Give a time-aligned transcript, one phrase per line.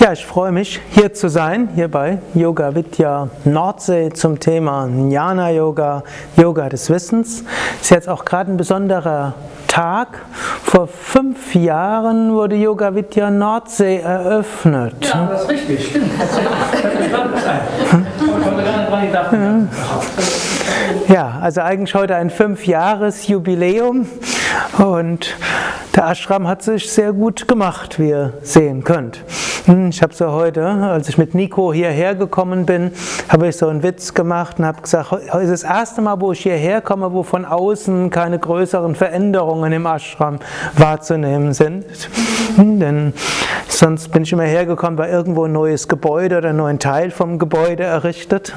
[0.00, 5.50] Ja, ich freue mich, hier zu sein, hier bei Yoga Vidya Nordsee zum Thema Jnana
[5.50, 6.04] Yoga,
[6.36, 7.42] Yoga des Wissens.
[7.80, 9.34] Ist jetzt auch gerade ein besonderer
[9.66, 10.20] Tag.
[10.62, 15.04] Vor fünf Jahren wurde Yoga Vidya Nordsee eröffnet.
[15.04, 16.12] Ja, das ist richtig, stimmt.
[21.08, 24.06] Ja, also eigentlich heute ein Fünfjahres-Jubiläum
[24.78, 25.34] und
[25.94, 29.24] der Ashram hat sich sehr gut gemacht, wie ihr sehen könnt.
[29.66, 32.92] Hm, ich habe so heute, als ich mit Nico hierher gekommen bin,
[33.28, 36.32] habe ich so einen Witz gemacht und habe gesagt, heute ist das erste Mal, wo
[36.32, 40.38] ich hierher komme, wo von außen keine größeren Veränderungen im Ashram
[40.76, 41.84] wahrzunehmen sind.
[42.56, 43.12] Hm, denn
[43.68, 47.38] sonst bin ich immer hergekommen, war irgendwo ein neues Gebäude oder nur ein Teil vom
[47.38, 48.54] Gebäude errichtet.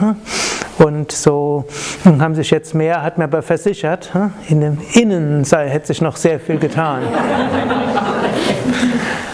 [0.77, 1.65] Und so
[2.05, 4.11] haben sich jetzt mehr, hat mir aber versichert,
[4.47, 7.03] in dem Innen sei, hätte sich noch sehr viel getan.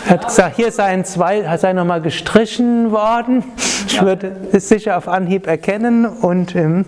[0.05, 3.43] Er hat gesagt, hier seien zwei, sei nochmal gestrichen worden.
[3.87, 6.05] Ich würde es sicher auf Anhieb erkennen.
[6.05, 6.85] Und im,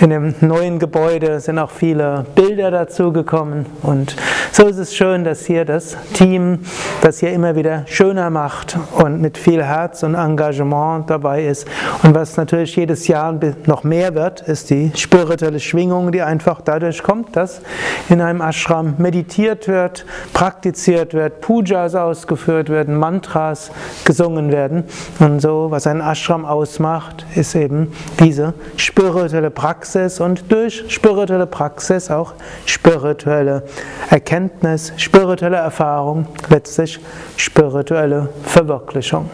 [0.00, 3.66] in dem neuen Gebäude sind auch viele Bilder dazugekommen.
[3.82, 4.16] Und
[4.52, 6.60] so ist es schön, dass hier das Team
[7.02, 11.66] das hier immer wieder schöner macht und mit viel Herz und Engagement dabei ist.
[12.02, 17.02] Und was natürlich jedes Jahr noch mehr wird, ist die spirituelle Schwingung, die einfach dadurch
[17.02, 17.60] kommt, dass
[18.08, 23.70] in einem Ashram meditiert wird, praktiziert wird, Pujas ausgeführt ausgeführt werden, Mantras
[24.04, 24.84] gesungen werden.
[25.18, 32.10] Und so, was ein Ashram ausmacht, ist eben diese spirituelle Praxis und durch spirituelle Praxis
[32.10, 32.34] auch
[32.66, 33.62] spirituelle
[34.10, 37.00] Erkenntnis, spirituelle Erfahrung, letztlich
[37.36, 39.30] spirituelle Verwirklichung.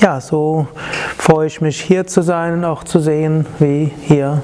[0.00, 0.68] Ja, so
[1.16, 4.42] freue ich mich hier zu sein und auch zu sehen, wie hier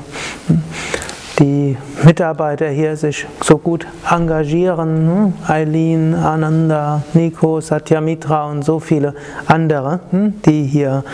[1.39, 4.89] die Mitarbeiter hier sich so gut engagieren.
[4.89, 5.35] Hm?
[5.49, 9.15] Eileen, Ananda, Nico, Satyamitra und so viele
[9.47, 10.41] andere, hm?
[10.43, 11.05] die hier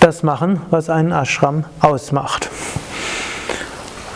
[0.00, 2.50] das machen, was einen Ashram ausmacht.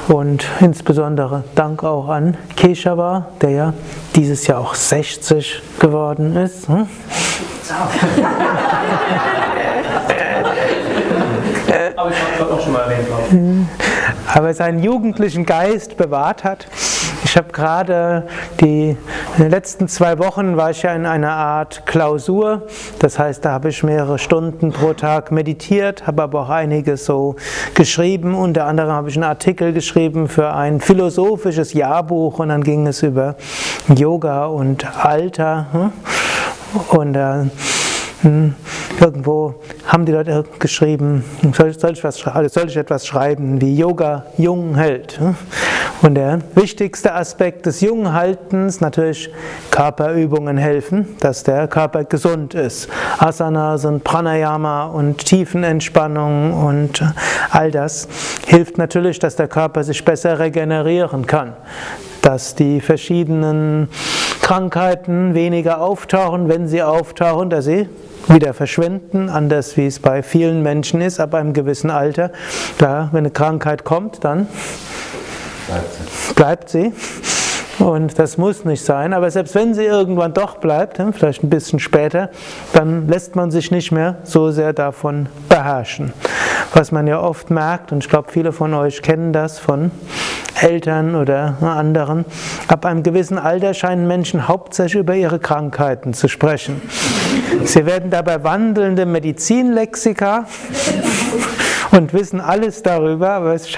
[0.08, 3.74] Und insbesondere Dank auch an Keshava, der ja
[4.16, 6.68] dieses Jahr auch 60 geworden ist.
[6.68, 6.86] Hm?
[11.96, 13.08] Aber ich habe auch schon mal erwähnt,
[14.38, 16.68] aber seinen jugendlichen Geist bewahrt hat.
[17.24, 18.28] Ich habe gerade
[18.60, 22.62] die in den letzten zwei Wochen war ich ja in einer Art Klausur.
[23.00, 27.34] Das heißt, da habe ich mehrere Stunden pro Tag meditiert, habe aber auch einiges so
[27.74, 28.36] geschrieben.
[28.36, 33.02] Unter anderem habe ich einen Artikel geschrieben für ein philosophisches Jahrbuch und dann ging es
[33.02, 33.34] über
[33.92, 35.66] Yoga und Alter.
[35.72, 35.92] Hm?
[36.96, 37.46] Und äh,
[38.22, 38.54] hm,
[39.00, 39.54] irgendwo
[39.86, 41.24] haben die Leute geschrieben,
[41.56, 45.20] soll, soll, ich was, soll ich etwas schreiben, wie Yoga jung hält.
[45.20, 45.36] Hm?
[46.02, 49.30] Und der wichtigste Aspekt des jungen Haltens, natürlich
[49.70, 52.88] Körperübungen helfen, dass der Körper gesund ist.
[53.18, 57.04] Asanas und Pranayama und Tiefenentspannung und
[57.50, 58.08] all das
[58.46, 61.54] hilft natürlich, dass der Körper sich besser regenerieren kann,
[62.22, 63.88] dass die verschiedenen
[64.42, 67.88] Krankheiten weniger auftauchen, wenn sie auftauchen, dass sie
[68.28, 72.30] wieder verschwinden, anders wie es bei vielen Menschen ist, ab einem gewissen Alter.
[72.78, 74.48] Da, wenn eine Krankheit kommt, dann
[75.66, 76.34] bleibt sie.
[76.34, 77.37] Bleibt sie.
[77.78, 81.78] Und das muss nicht sein, aber selbst wenn sie irgendwann doch bleibt, vielleicht ein bisschen
[81.78, 82.30] später,
[82.72, 86.12] dann lässt man sich nicht mehr so sehr davon beherrschen.
[86.74, 89.92] Was man ja oft merkt, und ich glaube, viele von euch kennen das von
[90.60, 92.24] Eltern oder anderen,
[92.66, 96.82] ab einem gewissen Alter scheinen Menschen hauptsächlich über ihre Krankheiten zu sprechen.
[97.64, 100.46] Sie werden dabei wandelnde Medizinlexika
[101.90, 103.68] und wissen alles darüber, aber es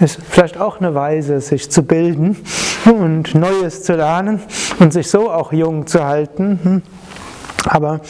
[0.00, 2.36] ist vielleicht auch eine Weise, sich zu bilden
[2.84, 4.40] und Neues zu lernen
[4.78, 6.82] und sich so auch jung zu halten.
[7.68, 8.00] Aber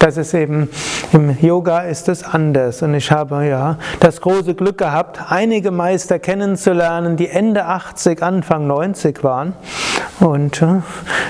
[0.00, 0.68] das ist eben,
[1.12, 2.82] im Yoga ist es anders.
[2.82, 8.66] Und ich habe ja das große Glück gehabt, einige Meister kennenzulernen, die Ende 80, Anfang
[8.66, 9.54] 90 waren.
[10.20, 10.82] Und äh,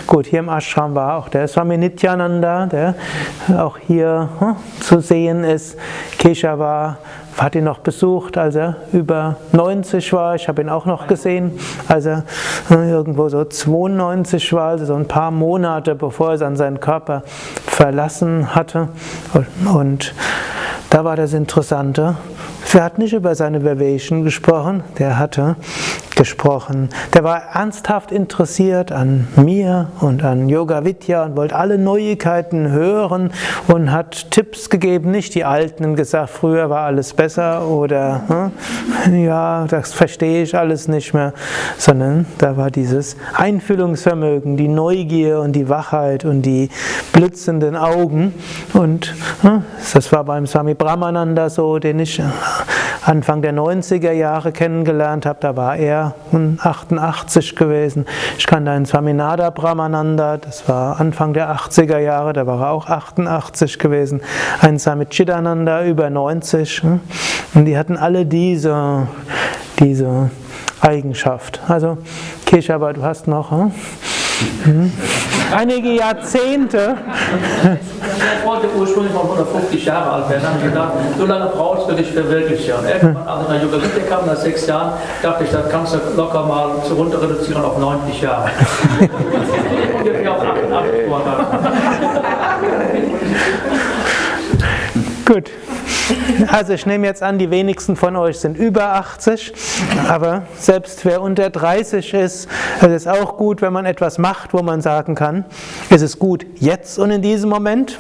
[0.07, 2.95] gut, hier im Ashram war auch der Swami Nityananda, der
[3.57, 5.77] auch hier hm, zu sehen ist.
[6.19, 6.99] Keshava
[7.38, 10.35] hat ihn noch besucht, als er über 90 war.
[10.35, 11.58] Ich habe ihn auch noch gesehen,
[11.88, 12.25] als er
[12.70, 17.23] äh, irgendwo so 92 war, also so ein paar Monate bevor er seinen Körper
[17.67, 18.88] verlassen hatte.
[19.73, 20.14] Und
[20.90, 22.17] da war das Interessante.
[22.75, 25.56] Er hat nicht über seine Verwation gesprochen, der hatte
[26.19, 26.88] gesprochen.
[27.15, 33.32] Der war ernsthaft interessiert an mir und an Yoga Vidya und wollte alle Neuigkeiten hören
[33.69, 38.50] und hat Tipps gegeben, nicht die alten und gesagt, früher war alles besser oder
[39.06, 41.32] hm, ja, das verstehe ich alles nicht mehr,
[41.79, 46.69] sondern da war dieses Einfühlungsvermögen, die Neugier und die Wachheit und die
[47.12, 48.35] blitzenden Augen
[48.75, 49.62] und hm,
[49.94, 52.21] das war beim Swami Brahmananda so, den ich
[53.05, 56.15] Anfang der 90er Jahre kennengelernt habe, da war er
[56.59, 58.07] 88 gewesen.
[58.39, 62.87] Ich kannte einen Swaminada Brahmananda, das war Anfang der 80er Jahre, da war er auch
[62.87, 64.21] 88 gewesen.
[64.61, 66.83] Ein Samit Chidananda über 90.
[66.83, 67.01] Hm?
[67.55, 69.09] Und die hatten alle diese,
[69.79, 70.31] diese
[70.81, 71.61] Eigenschaft.
[71.69, 71.99] Also,
[72.47, 73.51] Keshava, du hast noch.
[73.51, 74.93] Hm?
[75.55, 76.97] Einige Jahrzehnte.
[78.39, 80.47] Ich wollte ursprünglich mal 150 Jahre alt werden.
[80.47, 82.75] Habe ich gedacht, so lange brauchst du dich verwirklichen.
[82.87, 84.93] Irgendwann, als ich nach Vidya kam, nach sechs Jahren,
[85.23, 88.50] dachte ich, das kannst du locker mal runter reduzieren auf 90 Jahre.
[89.99, 91.09] ungefähr auf 88
[95.25, 95.50] Gut.
[96.49, 99.52] Also ich nehme jetzt an, die wenigsten von euch sind über 80,
[100.08, 102.49] aber selbst wer unter 30 ist,
[102.81, 105.44] es ist auch gut, wenn man etwas macht, wo man sagen kann,
[105.90, 107.99] ist es gut jetzt und in diesem Moment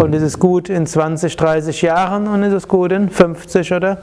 [0.00, 3.98] und ist es gut in 20, 30 Jahren und ist es gut in 50 oder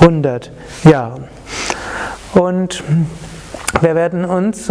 [0.00, 0.50] 100
[0.84, 1.24] Jahren.
[2.34, 2.82] Und
[3.80, 4.70] wir werden uns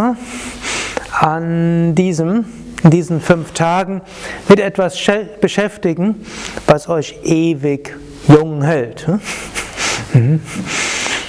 [1.20, 2.46] an diesem
[2.84, 4.02] in diesen fünf Tagen
[4.48, 4.98] mit etwas
[5.40, 6.26] beschäftigen,
[6.68, 7.96] was euch ewig
[8.28, 9.08] jung hält.
[9.08, 9.20] Hm?
[10.14, 10.42] Mhm.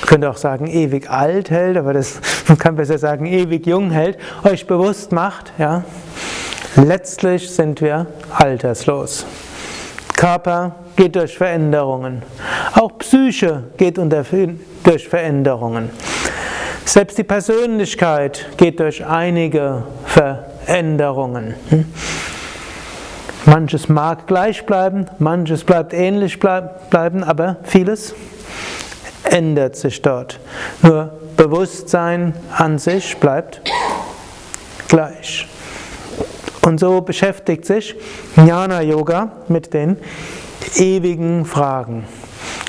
[0.01, 3.91] Man könnte auch sagen, ewig alt hält, aber das, man kann besser sagen, ewig jung
[3.91, 5.85] hält, euch bewusst macht, ja,
[6.77, 9.27] letztlich sind wir alterslos.
[10.17, 12.23] Körper geht durch Veränderungen.
[12.75, 14.25] Auch Psyche geht unter,
[14.85, 15.91] durch Veränderungen.
[16.85, 20.52] Selbst die Persönlichkeit geht durch einige Veränderungen.
[21.71, 21.85] Hm?
[23.45, 28.15] Manches mag gleich bleiben, manches bleibt ähnlich bleiben, aber vieles
[29.25, 30.39] ändert sich dort.
[30.83, 33.61] Nur Bewusstsein an sich bleibt
[34.89, 35.49] gleich.
[36.65, 37.97] Und so beschäftigt sich
[38.37, 39.97] Jnana Yoga mit den
[40.77, 42.05] ewigen Fragen.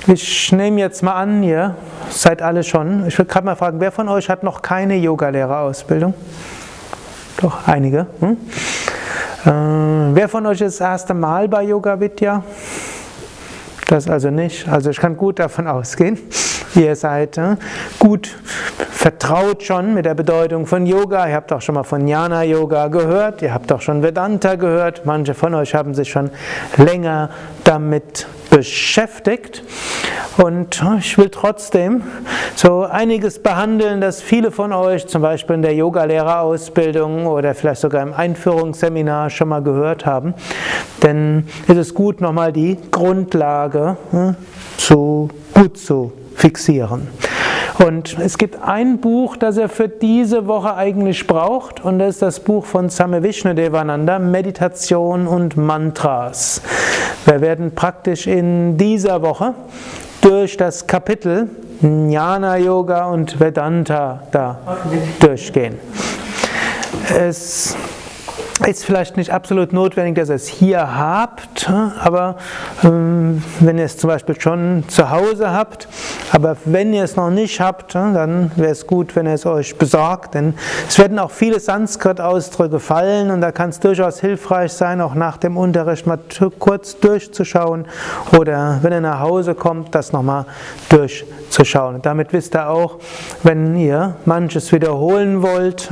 [0.06, 1.76] Ich nehme jetzt mal an, ihr
[2.10, 3.06] seid alle schon.
[3.06, 6.14] Ich würde gerade mal fragen, wer von euch hat noch keine Yogalehrerausbildung?
[7.38, 8.06] Doch, einige.
[8.20, 8.36] Hm?
[9.44, 12.42] Äh, wer von euch ist das erste Mal bei Yoga Vidya?
[13.88, 14.68] Das also nicht.
[14.68, 16.18] Also ich kann gut davon ausgehen,
[16.76, 17.40] ihr seid
[17.98, 18.34] gut
[19.04, 21.28] vertraut schon mit der Bedeutung von Yoga.
[21.28, 23.42] Ihr habt auch schon mal von Jnana Yoga gehört.
[23.42, 25.04] Ihr habt auch schon Vedanta gehört.
[25.04, 26.30] Manche von euch haben sich schon
[26.78, 27.28] länger
[27.64, 29.62] damit beschäftigt.
[30.38, 32.02] Und ich will trotzdem
[32.56, 38.02] so einiges behandeln, das viele von euch zum Beispiel in der Yogalehrerausbildung oder vielleicht sogar
[38.02, 40.32] im Einführungsseminar schon mal gehört haben.
[41.02, 44.34] Denn es ist gut, nochmal die Grundlage hm,
[44.78, 47.08] zu, gut zu fixieren.
[47.78, 52.22] Und es gibt ein Buch, das er für diese Woche eigentlich braucht, und das ist
[52.22, 56.62] das Buch von Same Vishnudevananda, Meditation und Mantras.
[57.24, 59.54] Wir werden praktisch in dieser Woche
[60.20, 61.48] durch das Kapitel
[61.80, 64.58] Jnana Yoga und Vedanta da
[65.18, 65.78] durchgehen.
[67.12, 67.76] Es
[68.60, 72.36] ist vielleicht nicht absolut notwendig, dass ihr es hier habt, aber
[72.84, 75.88] ähm, wenn ihr es zum Beispiel schon zu Hause habt,
[76.30, 79.76] aber wenn ihr es noch nicht habt, dann wäre es gut, wenn ihr es euch
[79.76, 80.54] besorgt, denn
[80.88, 85.36] es werden auch viele Sanskrit-Ausdrücke fallen und da kann es durchaus hilfreich sein, auch nach
[85.36, 86.20] dem Unterricht mal
[86.60, 87.86] kurz durchzuschauen
[88.38, 90.46] oder wenn ihr nach Hause kommt, das nochmal
[90.90, 92.02] durchzuschauen.
[92.02, 92.98] damit wisst ihr auch,
[93.42, 95.88] wenn ihr manches wiederholen wollt,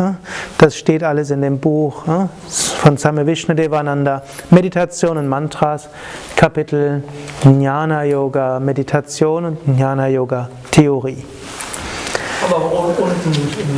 [0.58, 2.04] das steht alles in dem Buch
[2.52, 5.88] von Same Vishnudevananda, Meditation und Mantras,
[6.36, 7.02] Kapitel
[7.44, 11.24] Jnana Yoga, Meditation und Jnana Yoga, Theorie.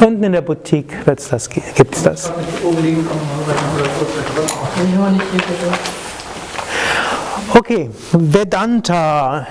[0.01, 2.33] Unten in der Boutique das, gibt es das.
[7.53, 9.47] Okay, Vedanta.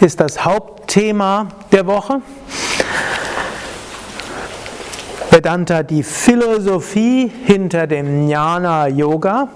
[0.00, 2.20] Ist das Hauptthema der Woche.
[5.30, 9.48] Vedanta die Philosophie hinter dem Jnana Yoga.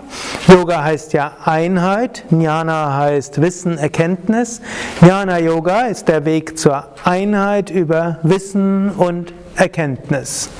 [0.47, 4.61] Yoga heißt ja Einheit, Jnana heißt Wissen, Erkenntnis.
[5.01, 10.51] Jnana Yoga ist der Weg zur Einheit über Wissen und Erkenntnis.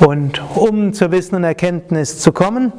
[0.00, 2.72] Und um zur Wissen und Erkenntnis zu kommen,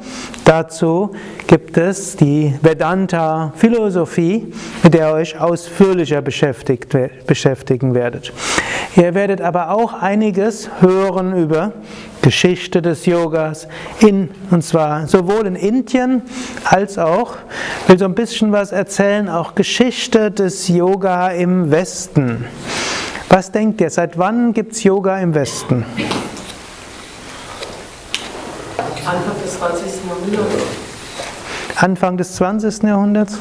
[0.46, 1.10] dazu
[1.46, 8.32] gibt es die Vedanta-Philosophie, mit der ihr euch ausführlicher beschäftigen werdet.
[8.96, 11.74] Ihr werdet aber auch einiges hören über
[12.22, 13.68] Geschichte des Yogas,
[14.00, 16.22] in, und zwar sowohl in Indien
[16.64, 17.36] als auch,
[17.82, 22.46] ich will so ein bisschen was erzählen, auch Geschichte des Yoga im Westen.
[23.32, 25.86] Was denkt ihr, seit wann gibt es Yoga im Westen?
[29.06, 29.86] Anfang des 20.
[30.08, 30.64] Jahrhunderts.
[31.76, 32.82] Anfang des 20.
[32.82, 33.38] Jahrhunderts?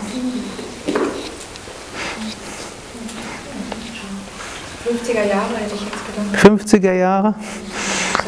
[4.85, 6.67] 50er Jahre hätte ich jetzt gedacht.
[6.77, 7.33] 50er Jahre?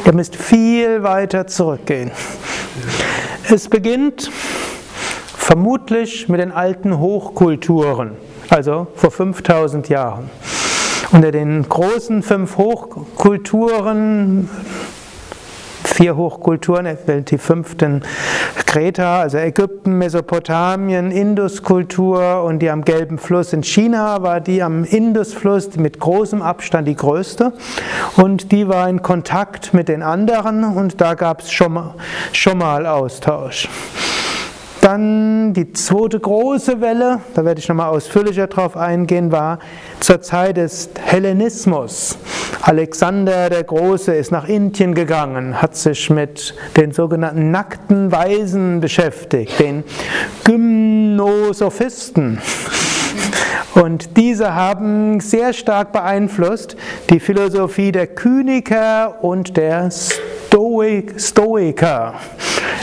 [0.03, 2.09] Ihr müsst viel weiter zurückgehen.
[3.51, 4.31] Es beginnt
[5.37, 8.17] vermutlich mit den alten Hochkulturen,
[8.49, 10.31] also vor 5000 Jahren.
[11.13, 14.49] Unter den großen fünf Hochkulturen
[15.83, 16.87] vier Hochkulturen,
[17.29, 18.01] die fünften
[18.65, 24.85] Kreta, also Ägypten, Mesopotamien, Induskultur und die am Gelben Fluss in China war die am
[24.85, 27.51] Indusfluss mit großem Abstand die größte
[28.15, 31.77] und die war in Kontakt mit den anderen und da gab es schon
[32.31, 33.67] schon mal Austausch.
[34.81, 39.59] Dann die zweite große Welle, da werde ich nochmal ausführlicher drauf eingehen, war
[40.01, 42.17] zur Zeit des Hellenismus.
[42.61, 49.59] Alexander der Große ist nach Indien gegangen, hat sich mit den sogenannten nackten Weisen beschäftigt,
[49.59, 49.83] den
[50.43, 52.39] Gymnosophisten.
[53.73, 56.75] Und diese haben sehr stark beeinflusst
[57.09, 60.30] die Philosophie der Kyniker und der Stoiker.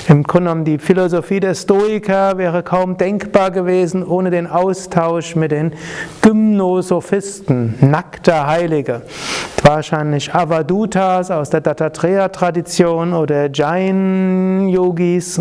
[0.08, 5.50] Im Grunde genommen die Philosophie der Stoiker wäre kaum denkbar gewesen ohne den Austausch mit
[5.50, 5.72] den
[6.22, 9.02] Gymnosophisten, nackter Heilige.
[9.62, 15.40] Wahrscheinlich Avadutas aus der Dattatreya-Tradition oder Jain-Yogis.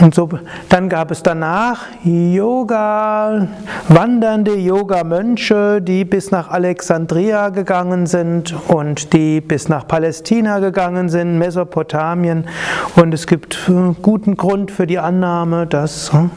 [0.00, 0.30] Und so,
[0.70, 3.48] dann gab es danach Yoga,
[3.88, 11.38] wandernde Yoga-Mönche, die bis nach Alexandria gegangen sind und die bis nach Palästina gegangen sind,
[11.38, 12.46] Mesopotamien.
[12.96, 16.30] Und es gibt guten Grund für die Annahme, dass hm,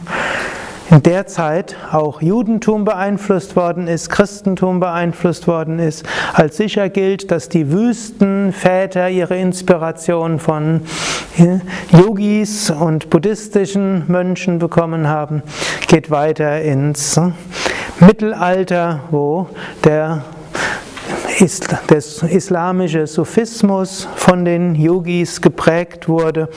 [0.89, 6.05] in der Zeit auch Judentum beeinflusst worden ist, Christentum beeinflusst worden ist.
[6.33, 10.81] Als sicher gilt, dass die Wüstenväter ihre Inspiration von
[11.91, 15.41] Yogis und buddhistischen Mönchen bekommen haben,
[15.87, 17.19] geht weiter ins
[17.99, 19.47] Mittelalter, wo
[19.83, 20.23] der
[21.39, 26.49] der islamische Sufismus von den Yogis geprägt wurde.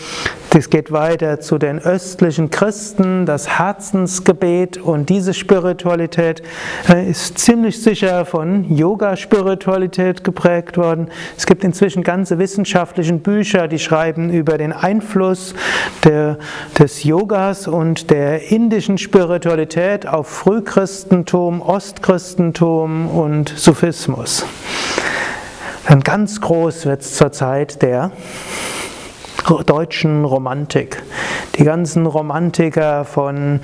[0.51, 6.43] Das geht weiter zu den östlichen Christen, das Herzensgebet und diese Spiritualität
[6.89, 11.11] äh, ist ziemlich sicher von Yoga-Spiritualität geprägt worden.
[11.37, 15.55] Es gibt inzwischen ganze wissenschaftliche Bücher, die schreiben über den Einfluss
[16.05, 16.39] der,
[16.79, 24.47] des Yogas und der indischen Spiritualität auf Frühchristentum, Ostchristentum und Sufismus.
[25.89, 28.11] Dann ganz groß wird es zur Zeit der
[29.67, 31.03] deutschen Romantik.
[31.57, 33.61] Die ganzen Romantiker von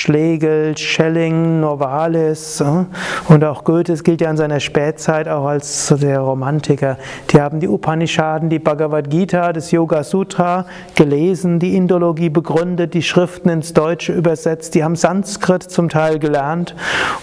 [0.00, 2.86] Schlegel, Schelling, Novalis äh,
[3.28, 6.96] und auch Goethe gilt ja in seiner Spätzeit auch als der Romantiker.
[7.28, 10.64] Die haben die Upanishaden, die Bhagavad Gita, das Yoga Sutra
[10.94, 16.74] gelesen, die Indologie begründet, die Schriften ins Deutsche übersetzt, die haben Sanskrit zum Teil gelernt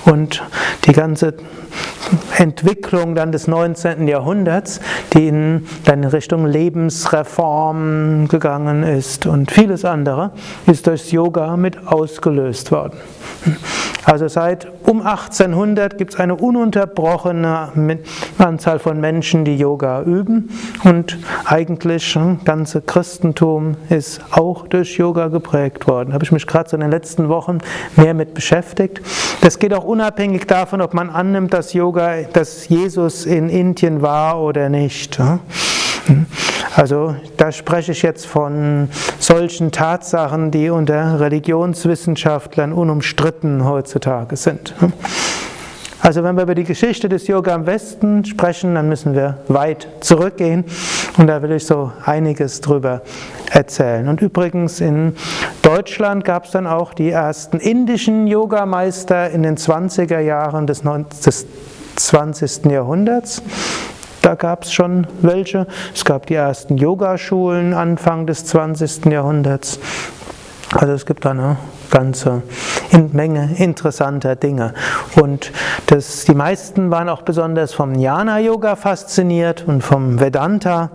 [0.05, 0.43] und
[0.85, 1.33] die ganze
[2.37, 4.07] Entwicklung dann des 19.
[4.07, 4.79] Jahrhunderts,
[5.13, 10.31] die in, dann Richtung Lebensreform gegangen ist und vieles andere,
[10.67, 12.97] ist durch Yoga mit ausgelöst worden.
[14.03, 17.99] Also seit um 1800 gibt es eine ununterbrochene
[18.37, 20.49] Anzahl von Menschen, die Yoga üben
[20.83, 26.09] und eigentlich das hm, ganze Christentum ist auch durch Yoga geprägt worden.
[26.09, 27.57] Da habe ich mich gerade so in den letzten Wochen
[27.95, 29.01] mehr mit beschäftigt.
[29.41, 34.41] Das geht auch unabhängig davon, ob man annimmt, dass Yoga, dass Jesus in Indien war
[34.41, 35.19] oder nicht.
[36.07, 36.25] Hm.
[36.75, 44.73] Also da spreche ich jetzt von solchen Tatsachen, die unter Religionswissenschaftlern unumstritten heutzutage sind.
[45.99, 49.87] Also wenn wir über die Geschichte des Yoga im Westen sprechen, dann müssen wir weit
[49.99, 50.63] zurückgehen
[51.17, 53.01] und da will ich so einiges drüber
[53.51, 54.07] erzählen.
[54.07, 55.15] Und übrigens in
[55.63, 60.83] Deutschland gab es dann auch die ersten indischen Yogameister in den 20er Jahren des
[61.95, 62.65] 20.
[62.65, 63.41] Jahrhunderts.
[64.27, 65.67] Da gab es schon welche.
[65.95, 69.05] Es gab die ersten Yogaschulen Anfang des 20.
[69.05, 69.79] Jahrhunderts.
[70.73, 71.55] Also es gibt da eine
[71.89, 72.43] ganze
[73.13, 74.73] Menge interessanter Dinge.
[75.15, 75.51] Und
[75.87, 80.91] das, die meisten waren auch besonders vom Jnana-Yoga fasziniert und vom Vedanta.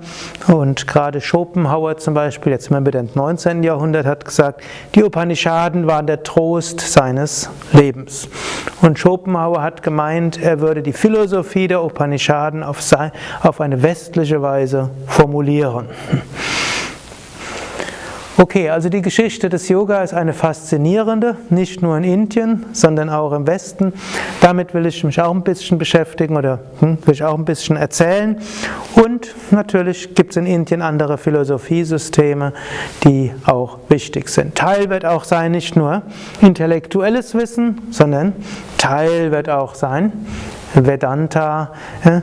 [0.48, 3.62] Und gerade Schopenhauer zum Beispiel, jetzt sind wir im 19.
[3.62, 4.62] Jahrhundert, hat gesagt,
[4.94, 8.28] die Upanishaden waren der Trost seines Lebens.
[8.80, 12.80] Und Schopenhauer hat gemeint, er würde die Philosophie der Upanishaden auf,
[13.42, 15.86] auf eine westliche Weise formulieren.
[18.38, 23.32] Okay, also die Geschichte des Yoga ist eine faszinierende, nicht nur in Indien, sondern auch
[23.32, 23.92] im Westen.
[24.40, 27.76] Damit will ich mich auch ein bisschen beschäftigen oder hm, will ich auch ein bisschen
[27.76, 28.40] erzählen.
[28.94, 32.54] Und natürlich gibt es in Indien andere Philosophiesysteme,
[33.04, 34.54] die auch wichtig sind.
[34.54, 36.00] Teil wird auch sein nicht nur
[36.40, 38.32] intellektuelles Wissen, sondern
[38.78, 40.10] Teil wird auch sein
[40.72, 41.72] Vedanta
[42.02, 42.22] äh,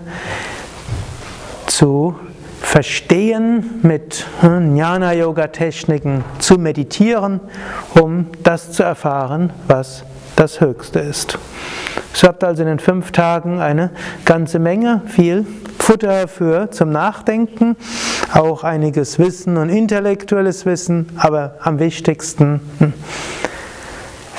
[1.67, 2.15] zu
[2.61, 7.39] Verstehen mit hm, Jnana-Yoga-Techniken zu meditieren,
[7.99, 10.03] um das zu erfahren, was
[10.35, 11.37] das Höchste ist.
[12.13, 13.91] So habt also in den fünf Tagen eine
[14.25, 15.45] ganze Menge, viel
[15.79, 17.75] Futter für zum Nachdenken,
[18.33, 22.93] auch einiges Wissen und intellektuelles Wissen, aber am wichtigsten hm,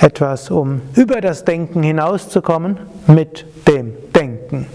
[0.00, 4.66] etwas, um über das Denken hinauszukommen mit dem Denken.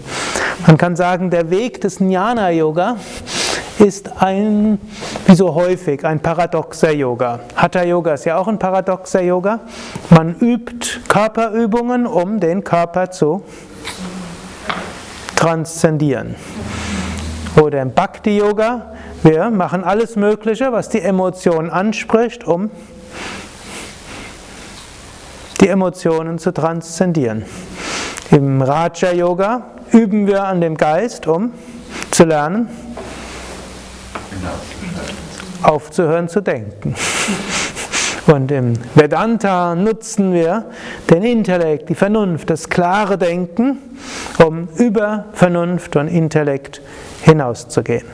[0.64, 2.96] Man kann sagen, der Weg des Jnana-Yoga
[3.78, 4.78] ist ein,
[5.26, 7.40] wie so häufig, ein paradoxer Yoga.
[7.54, 9.60] Hatha Yoga ist ja auch ein paradoxer Yoga.
[10.08, 13.42] Man übt Körperübungen, um den Körper zu
[15.36, 16.36] transzendieren.
[17.60, 22.70] Oder im Bhakti Yoga, wir machen alles Mögliche, was die Emotionen anspricht, um
[25.60, 27.44] die Emotionen zu transzendieren.
[28.30, 31.52] Im Raja Yoga üben wir an dem Geist, um
[32.10, 32.68] zu lernen,
[35.62, 36.94] aufzuhören zu denken.
[38.26, 40.64] Und im Vedanta nutzen wir
[41.10, 43.78] den Intellekt, die Vernunft, das klare Denken,
[44.44, 46.82] um über Vernunft und Intellekt
[47.22, 48.04] hinauszugehen.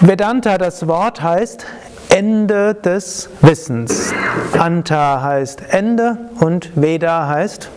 [0.00, 1.64] Vedanta, das Wort heißt
[2.08, 4.12] Ende des Wissens.
[4.58, 7.70] Anta heißt Ende und Veda heißt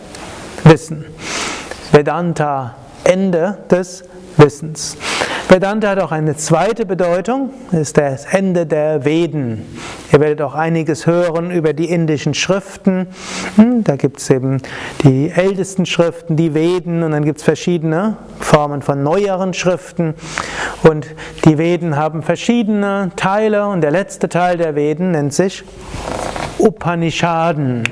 [0.64, 1.04] Wissen.
[1.92, 4.04] Vedanta, Ende des
[4.36, 4.96] Wissens.
[5.48, 9.64] Vedanta hat auch eine zweite Bedeutung, ist das Ende der Veden.
[10.12, 13.06] Ihr werdet auch einiges hören über die indischen Schriften.
[13.56, 14.60] Hm, da gibt es eben
[15.04, 20.14] die ältesten Schriften, die Veden, und dann gibt es verschiedene Formen von neueren Schriften.
[20.82, 21.06] Und
[21.46, 25.64] die Veden haben verschiedene Teile, und der letzte Teil der Veden nennt sich
[26.58, 27.84] Upanishaden.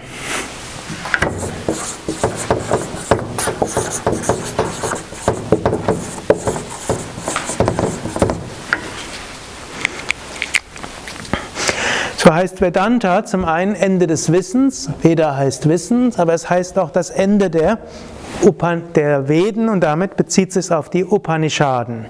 [12.26, 16.90] So heißt Vedanta zum einen Ende des Wissens, Veda heißt Wissen, aber es heißt auch
[16.90, 17.78] das Ende der
[18.94, 22.06] der Veden und damit bezieht sich auf die Upanishaden.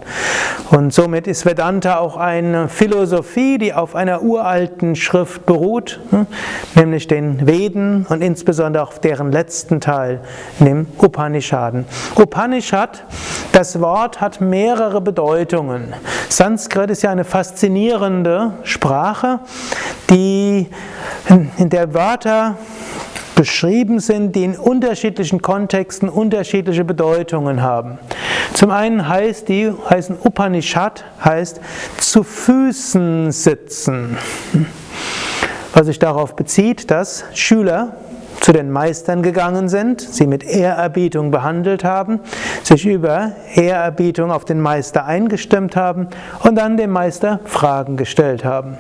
[0.71, 6.27] Und somit ist Vedanta auch eine Philosophie, die auf einer uralten Schrift beruht, hm,
[6.75, 10.21] nämlich den Veden und insbesondere auf deren letzten Teil,
[10.59, 11.85] dem Upanishaden.
[12.17, 13.05] Upanishad,
[13.53, 15.95] das Wort hat mehrere Bedeutungen.
[16.29, 19.39] Sanskrit ist ja eine faszinierende Sprache,
[20.11, 20.67] die
[21.59, 22.57] in der Wörter
[23.37, 27.99] beschrieben sind, die in unterschiedlichen Kontexten unterschiedliche Bedeutungen haben.
[28.55, 31.61] Zum einen heißt die, heißen Upanishad, heißt
[31.99, 34.17] zu Füßen sitzen.
[35.75, 37.97] Was sich darauf bezieht, dass Schüler
[38.41, 42.21] zu den Meistern gegangen sind, sie mit Ehrerbietung behandelt haben,
[42.63, 46.09] sich über Ehrerbietung auf den Meister eingestimmt haben
[46.43, 48.79] und dann dem Meister Fragen gestellt haben.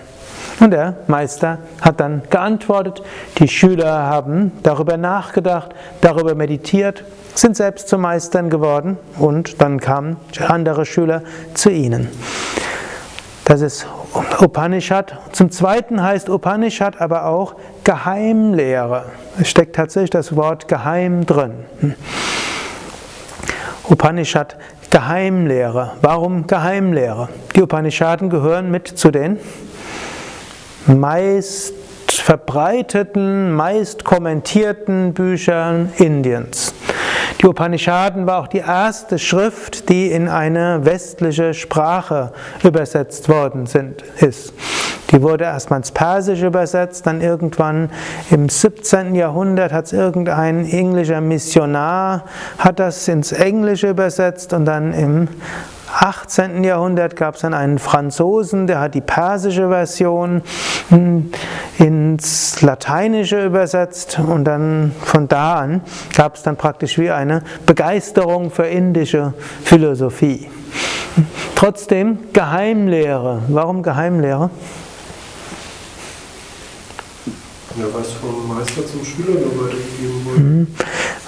[0.60, 3.02] Und der Meister hat dann geantwortet,
[3.38, 10.16] die Schüler haben darüber nachgedacht, darüber meditiert, sind selbst zu Meistern geworden und dann kamen
[10.46, 12.08] andere Schüler zu ihnen.
[13.44, 13.86] Das ist
[14.40, 15.18] Upanishad.
[15.32, 19.04] Zum Zweiten heißt Upanishad aber auch Geheimlehre.
[19.38, 21.52] Es steckt tatsächlich das Wort Geheim drin.
[23.88, 24.56] Upanishad
[24.90, 25.92] Geheimlehre.
[26.00, 27.28] Warum Geheimlehre?
[27.54, 29.38] Die Upanishaden gehören mit zu den
[30.86, 31.74] meist
[32.08, 36.74] verbreiteten, meist kommentierten Büchern Indiens.
[37.40, 42.32] Die Upanishaden war auch die erste Schrift, die in eine westliche Sprache
[42.64, 44.54] übersetzt worden sind, ist.
[45.10, 47.90] Die wurde erstmal ins Persische übersetzt, dann irgendwann
[48.30, 49.14] im 17.
[49.14, 52.24] Jahrhundert hat es irgendein englischer Missionar
[52.58, 55.28] hat das ins Englische übersetzt und dann im
[55.98, 56.62] 18.
[56.62, 60.42] Jahrhundert gab es dann einen Franzosen, der hat die persische Version
[61.78, 65.80] ins Lateinische übersetzt und dann von da an
[66.14, 69.32] gab es dann praktisch wie eine Begeisterung für indische
[69.64, 70.50] Philosophie.
[71.54, 73.42] Trotzdem Geheimlehre.
[73.48, 74.50] Warum Geheimlehre?
[77.78, 80.40] Ja, was vom Meister zum Schüler weitergegeben wurde.
[80.40, 80.66] Mhm.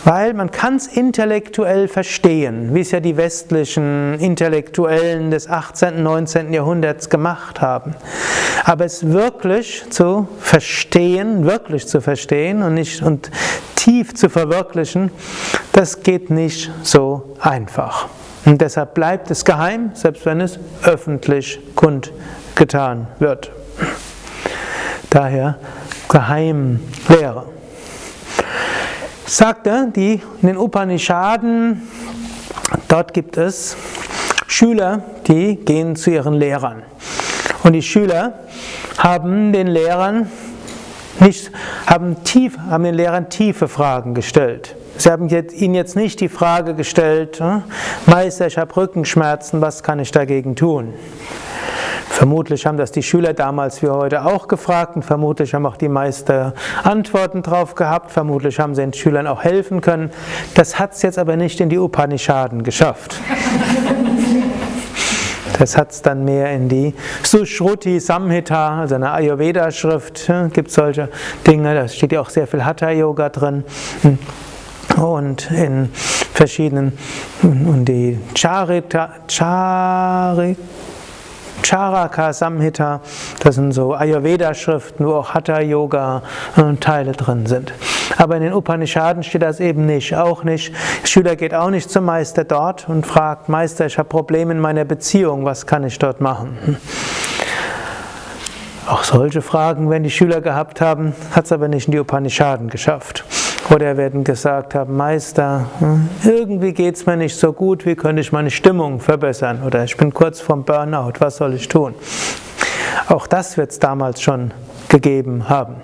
[0.05, 6.03] Weil man kann es intellektuell verstehen, wie es ja die westlichen Intellektuellen des 18., und
[6.05, 6.55] 19.
[6.55, 7.95] Jahrhunderts gemacht haben.
[8.65, 13.31] Aber es wirklich zu verstehen, wirklich zu verstehen und, nicht, und
[13.75, 15.11] tief zu verwirklichen,
[15.73, 18.09] das geht nicht so einfach.
[18.47, 23.51] Und deshalb bleibt es geheim, selbst wenn es öffentlich kundgetan wird.
[25.11, 25.59] Daher
[26.09, 27.47] Geheimlehre.
[29.27, 31.83] Sagte, die in den Upanishaden,
[32.89, 33.77] dort gibt es
[34.47, 36.83] Schüler, die gehen zu ihren Lehrern.
[37.63, 38.39] Und die Schüler
[38.97, 40.31] haben den Lehrern
[41.21, 41.51] nicht,
[41.87, 44.75] haben, tief, haben den Lehrern tiefe Fragen gestellt.
[44.97, 47.63] Sie haben ihnen jetzt nicht die Frage gestellt, hm,
[48.07, 50.95] Meister, ich habe Rückenschmerzen, was kann ich dagegen tun?
[52.09, 55.89] Vermutlich haben das die Schüler damals wie heute auch gefragt und vermutlich haben auch die
[55.89, 58.11] Meister Antworten drauf gehabt.
[58.11, 60.11] Vermutlich haben sie den Schülern auch helfen können.
[60.55, 63.21] Das hat es jetzt aber nicht in die Upanishaden geschafft.
[65.59, 66.95] Das hat es dann mehr in die
[67.25, 71.09] Sushruti Samhita, also eine Ayurveda-Schrift, gibt solche
[71.47, 73.65] Dinge, da steht ja auch sehr viel Hatha-Yoga drin.
[74.97, 75.91] Und in
[76.33, 76.97] verschiedenen,
[77.43, 80.57] und die Charita, Charita,
[81.63, 83.01] Charaka Samhita,
[83.41, 87.73] das sind so Ayurveda-Schriften, wo auch Hatha-Yoga-Teile drin sind.
[88.17, 90.73] Aber in den Upanishaden steht das eben nicht, auch nicht.
[91.03, 94.61] Der Schüler geht auch nicht zum Meister dort und fragt, Meister, ich habe Probleme in
[94.61, 96.79] meiner Beziehung, was kann ich dort machen?
[98.89, 102.71] Auch solche Fragen, wenn die Schüler gehabt haben, hat es aber nicht in die Upanishaden
[102.71, 103.25] geschafft.
[103.71, 108.23] Oder werden gesagt haben, Meister, hm, irgendwie geht es mir nicht so gut, wie könnte
[108.23, 109.63] ich meine Stimmung verbessern?
[109.63, 111.95] Oder ich bin kurz vorm Burnout, was soll ich tun?
[113.09, 114.53] Auch das wird es damals schon
[114.89, 115.77] gegeben haben.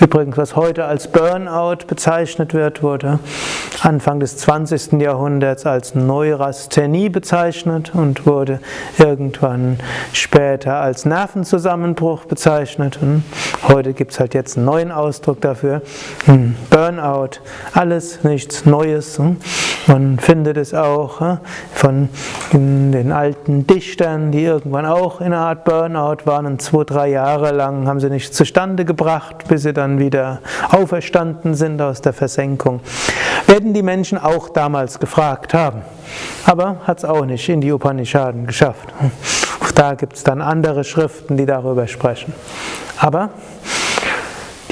[0.00, 3.18] Übrigens, was heute als Burnout bezeichnet wird, wurde
[3.82, 5.00] Anfang des 20.
[5.00, 8.60] Jahrhunderts als Neurasthenie bezeichnet und wurde
[8.98, 9.78] irgendwann
[10.12, 13.00] später als Nervenzusammenbruch bezeichnet.
[13.02, 13.24] Und
[13.66, 15.82] heute gibt es halt jetzt einen neuen Ausdruck dafür.
[16.26, 17.40] Hm, Burnout,
[17.72, 19.18] alles nichts Neues.
[19.18, 19.36] Hm.
[19.88, 21.38] Man findet es auch hm,
[21.72, 22.08] von
[22.52, 27.52] den alten Dichtern, die irgendwann auch in einer Art Burnout waren und zwei, drei Jahre
[27.52, 32.12] lang haben sie nichts zustande gebracht, bis sie dann dann wieder auferstanden sind aus der
[32.12, 32.80] Versenkung,
[33.46, 35.82] werden die Menschen auch damals gefragt haben.
[36.44, 38.92] Aber hat es auch nicht in die Upanishaden geschafft.
[39.74, 42.34] Da gibt es dann andere Schriften, die darüber sprechen.
[42.98, 43.30] Aber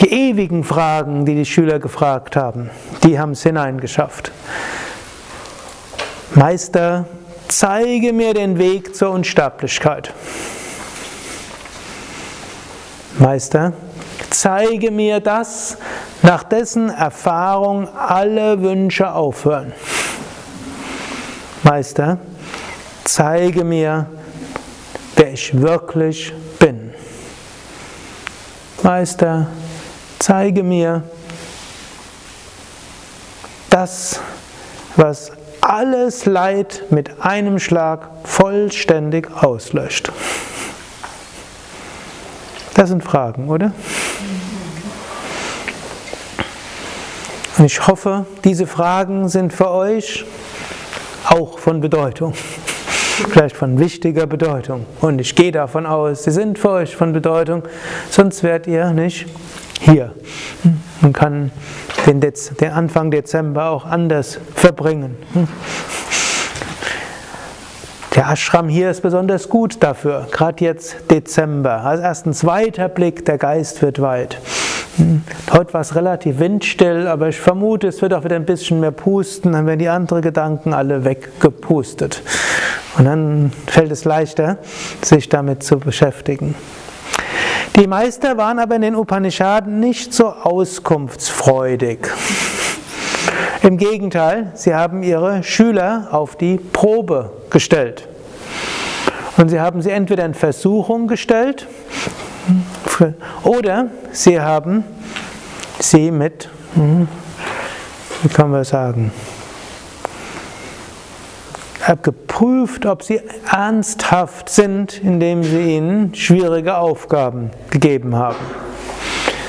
[0.01, 2.71] die ewigen Fragen, die die Schüler gefragt haben,
[3.05, 4.33] die haben es hineingeschafft.
[6.35, 7.07] Meister,
[7.49, 10.13] zeige mir den Weg zur Unsterblichkeit.
[13.19, 13.73] Meister,
[14.31, 15.79] zeige mir das,
[16.23, 19.73] nach dessen Erfahrung alle Wünsche aufhören.
[21.63, 22.19] Meister,
[23.05, 24.07] zeige mir,
[25.17, 26.93] wer ich wirklich bin.
[28.83, 29.49] Meister,
[30.19, 31.03] zeige mir
[33.71, 34.21] das,
[34.97, 40.13] was alles Leid mit einem Schlag vollständig auslöscht.
[42.77, 43.73] Das sind Fragen, oder?
[47.57, 50.27] Und ich hoffe, diese Fragen sind für euch
[51.25, 52.35] auch von Bedeutung.
[53.31, 54.85] Vielleicht von wichtiger Bedeutung.
[55.01, 57.63] Und ich gehe davon aus, sie sind für euch von Bedeutung,
[58.11, 59.25] sonst werdet ihr nicht
[59.81, 60.13] hier.
[61.01, 61.53] Man kann
[62.07, 65.17] den, Dez den Anfang Dezember auch anders verbringen.
[68.17, 71.85] Der Ashram hier ist besonders gut dafür, gerade jetzt Dezember.
[71.85, 74.39] Also erst ein zweiter Blick, der Geist wird weit.
[74.97, 78.81] Hm, heute war es relativ windstill, aber ich vermute, es wird auch wieder ein bisschen
[78.81, 82.23] mehr pusten, dann werden die anderen Gedanken alle weggepustet.
[82.97, 84.57] Und dann fällt es leichter,
[85.03, 86.55] sich damit zu beschäftigen.
[87.79, 92.09] Die Meister waren aber in den Upanishaden nicht so auskunftsfreudig.
[93.63, 98.07] Im Gegenteil, sie haben ihre Schüler auf die Probe gestellt.
[99.37, 101.67] Und sie haben sie entweder in Versuchung gestellt,
[103.43, 104.85] Oder sie haben
[105.79, 107.09] sie mit, hm,
[108.23, 109.13] wie kann man sagen,
[112.03, 118.37] geprüft, ob sie ernsthaft sind, indem sie ihnen schwierige Aufgaben gegeben haben.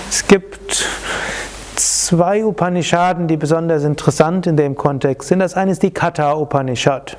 [0.10, 0.88] Es gibt
[2.08, 5.39] zwei Upanishaden, die besonders interessant in dem Kontext sind.
[5.39, 7.17] Das eine ist die Katha Upanishad.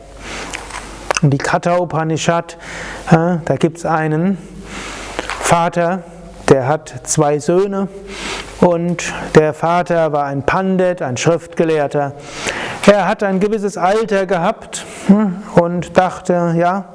[1.20, 2.56] Und die Katha Upanishad,
[3.10, 4.38] da gibt es einen
[5.40, 6.04] Vater,
[6.48, 7.88] der hat zwei Söhne
[8.62, 12.12] und der Vater war ein Pandit, ein Schriftgelehrter.
[12.86, 16.86] Er hat ein gewisses Alter gehabt hm, und dachte, ja,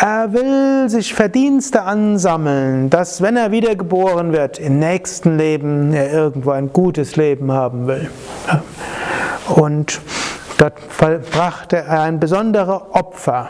[0.00, 6.50] er will sich Verdienste ansammeln, dass wenn er wiedergeboren wird, im nächsten Leben er irgendwo
[6.50, 8.10] ein gutes Leben haben will.
[9.48, 10.00] Und
[10.58, 10.74] dort
[11.30, 13.48] brachte er ein besonderes Opfer.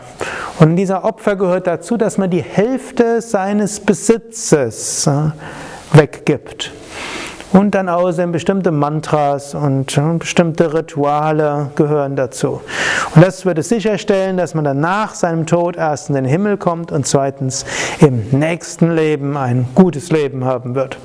[0.59, 5.09] Und dieser Opfer gehört dazu, dass man die Hälfte seines Besitzes
[5.93, 6.71] weggibt.
[7.53, 12.61] Und dann außerdem bestimmte Mantras und bestimmte Rituale gehören dazu.
[13.13, 16.91] Und das würde sicherstellen, dass man dann nach seinem Tod erst in den Himmel kommt
[16.91, 17.65] und zweitens
[17.99, 20.97] im nächsten Leben ein gutes Leben haben wird.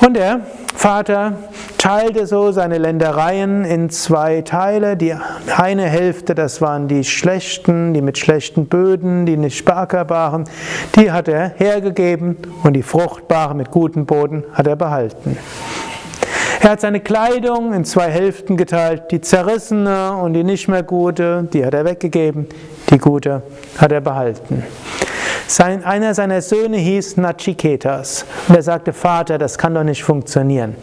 [0.00, 0.40] Und der
[0.74, 1.34] Vater
[1.76, 4.96] teilte so seine Ländereien in zwei Teile.
[4.96, 5.14] Die
[5.56, 10.44] eine Hälfte, das waren die schlechten, die mit schlechten Böden, die nicht beackerbaren,
[10.96, 15.36] die hat er hergegeben und die fruchtbaren mit guten Boden hat er behalten.
[16.62, 21.48] Er hat seine Kleidung in zwei Hälften geteilt, die zerrissene und die nicht mehr gute,
[21.52, 22.46] die hat er weggegeben,
[22.90, 23.42] die gute
[23.78, 24.62] hat er behalten.
[25.50, 30.76] Sein, einer seiner Söhne hieß Nachiketas und er sagte, Vater, das kann doch nicht funktionieren.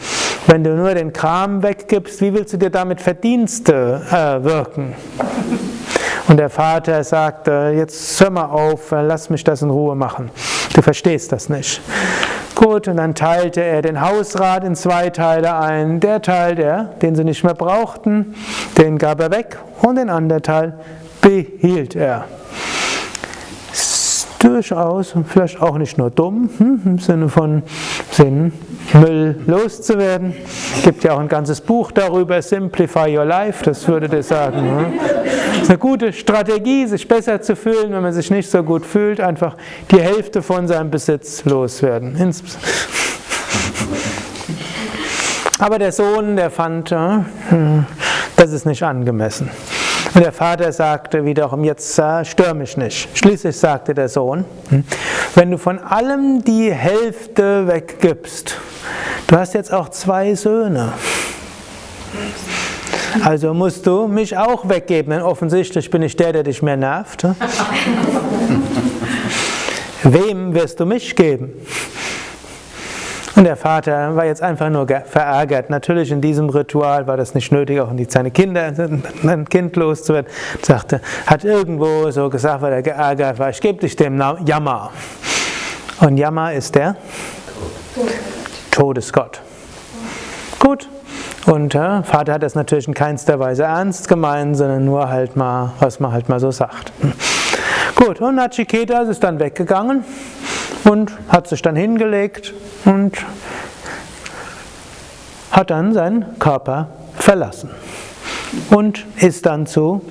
[0.46, 4.94] Wenn du nur den Kram weggibst, wie willst du dir damit Verdienste äh, wirken?
[6.28, 10.32] Und der Vater sagte, jetzt hör mal auf, lass mich das in Ruhe machen.
[10.74, 11.80] Du verstehst das nicht.
[12.54, 16.02] Gut, und dann teilte er den Hausrat in zwei Teile ein.
[16.02, 18.36] Der Teil, der, den sie nicht mehr brauchten,
[18.78, 20.74] den gab er weg und den anderen Teil
[21.22, 22.26] behielt er
[24.48, 27.64] durchaus vielleicht auch nicht nur dumm, hm, im Sinne von
[28.12, 28.54] Sinn,
[28.94, 30.34] Müll loszuwerden.
[30.76, 34.62] Es gibt ja auch ein ganzes Buch darüber, Simplify Your Life, das würde das sagen.
[34.62, 34.86] Hm.
[35.56, 38.86] Es ist eine gute Strategie, sich besser zu fühlen, wenn man sich nicht so gut
[38.86, 39.58] fühlt, einfach
[39.92, 42.16] die Hälfte von seinem Besitz loswerden.
[45.60, 47.86] Aber der Sohn, der fand, hm,
[48.38, 49.50] das ist nicht angemessen.
[50.14, 53.10] Und der Vater sagte wiederum, jetzt äh, stör mich nicht.
[53.18, 54.84] Schließlich sagte der Sohn, hm,
[55.36, 58.58] wenn du von allem die Hälfte weggibst,
[59.28, 60.94] du hast jetzt auch zwei Söhne.
[63.24, 67.24] Also musst du mich auch weggeben, denn offensichtlich bin ich der, der dich mehr nervt.
[67.24, 67.36] Hm?
[70.04, 71.54] Wem wirst du mich geben?
[73.38, 75.70] Und der Vater war jetzt einfach nur verärgert.
[75.70, 78.74] Natürlich in diesem Ritual war das nicht nötig, auch nicht seine Kinder,
[79.24, 80.32] ein Kind loszuwerden.
[80.64, 84.90] Sagte, hat irgendwo so gesagt, weil er geärgert war, ich gebe dich dem Jammer.
[86.00, 86.96] Und Jammer ist der
[88.72, 89.40] Todesgott.
[90.58, 90.90] Gut.
[91.46, 95.74] Und äh, Vater hat das natürlich in keinster Weise ernst gemeint, sondern nur halt mal,
[95.80, 96.92] was man halt mal so sagt.
[97.96, 100.04] Gut, und Nachiketa ist dann weggegangen
[100.84, 102.54] und hat sich dann hingelegt
[102.86, 103.14] und
[105.52, 106.88] hat dann seinen Körper
[107.18, 107.70] verlassen
[108.70, 110.02] und ist dann zu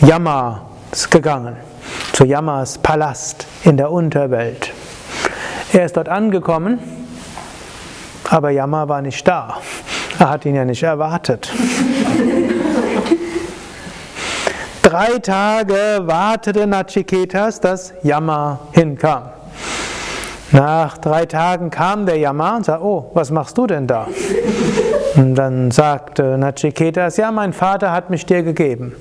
[0.00, 1.56] Yamas gegangen,
[2.12, 4.72] zu Yamas Palast in der Unterwelt.
[5.72, 6.78] Er ist dort angekommen,
[8.30, 9.58] aber Yama war nicht da.
[10.18, 11.52] Er hat ihn ja nicht erwartet.
[14.82, 19.35] Drei Tage wartete Nachiketas, dass Yama hinkam.
[20.52, 24.06] Nach drei Tagen kam der Yama und sagte, oh, was machst du denn da?
[25.16, 28.94] Und dann sagte Nachiketas, ja, mein Vater hat mich dir gegeben.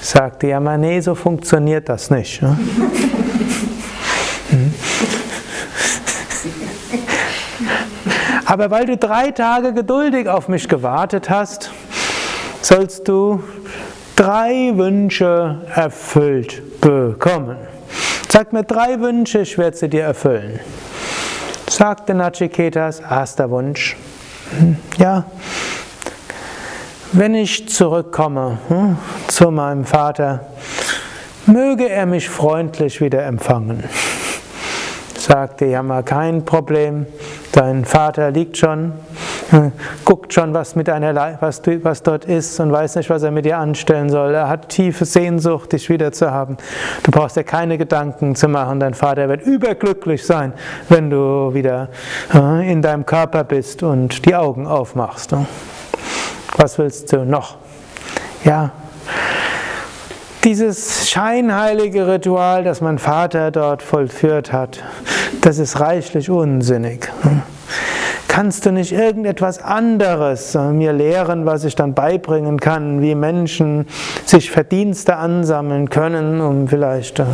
[0.00, 2.42] Sagte Yama, nee, so funktioniert das nicht.
[2.42, 2.58] Ne?
[8.44, 11.70] Aber weil du drei Tage geduldig auf mich gewartet hast,
[12.60, 13.42] sollst du
[14.14, 17.56] drei Wünsche erfüllt bekommen.
[18.34, 20.58] Sag mir drei Wünsche, ich werde sie dir erfüllen.
[21.70, 23.96] Sagte Nachiketas, erster Wunsch.
[24.58, 25.26] Hm, ja,
[27.12, 28.96] wenn ich zurückkomme hm,
[29.28, 30.46] zu meinem Vater,
[31.46, 33.84] möge er mich freundlich wieder empfangen.
[35.16, 37.06] Sagte Yama, kein Problem,
[37.52, 38.94] dein Vater liegt schon
[40.04, 43.44] guckt schon, was, mit einer, was, was dort ist und weiß nicht, was er mit
[43.44, 44.34] dir anstellen soll.
[44.34, 46.56] Er hat tiefe Sehnsucht, dich wieder zu haben.
[47.02, 48.80] Du brauchst dir keine Gedanken zu machen.
[48.80, 50.52] Dein Vater wird überglücklich sein,
[50.88, 51.88] wenn du wieder
[52.34, 55.34] äh, in deinem Körper bist und die Augen aufmachst.
[56.56, 57.56] Was willst du noch?
[58.44, 58.72] Ja,
[60.44, 64.82] dieses scheinheilige Ritual, das mein Vater dort vollführt hat,
[65.40, 67.10] das ist reichlich unsinnig.
[68.34, 73.86] Kannst du nicht irgendetwas anderes mir lehren, was ich dann beibringen kann, wie Menschen
[74.26, 77.26] sich Verdienste ansammeln können, um vielleicht äh,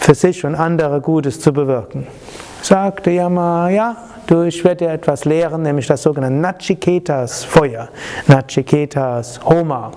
[0.00, 2.08] für sich und andere Gutes zu bewirken?
[2.62, 7.90] Sagte Yama, ja, Du, ich werde dir etwas lehren, nämlich das sogenannte Nachiketas Feuer.
[8.26, 9.92] Nachiketas Homa.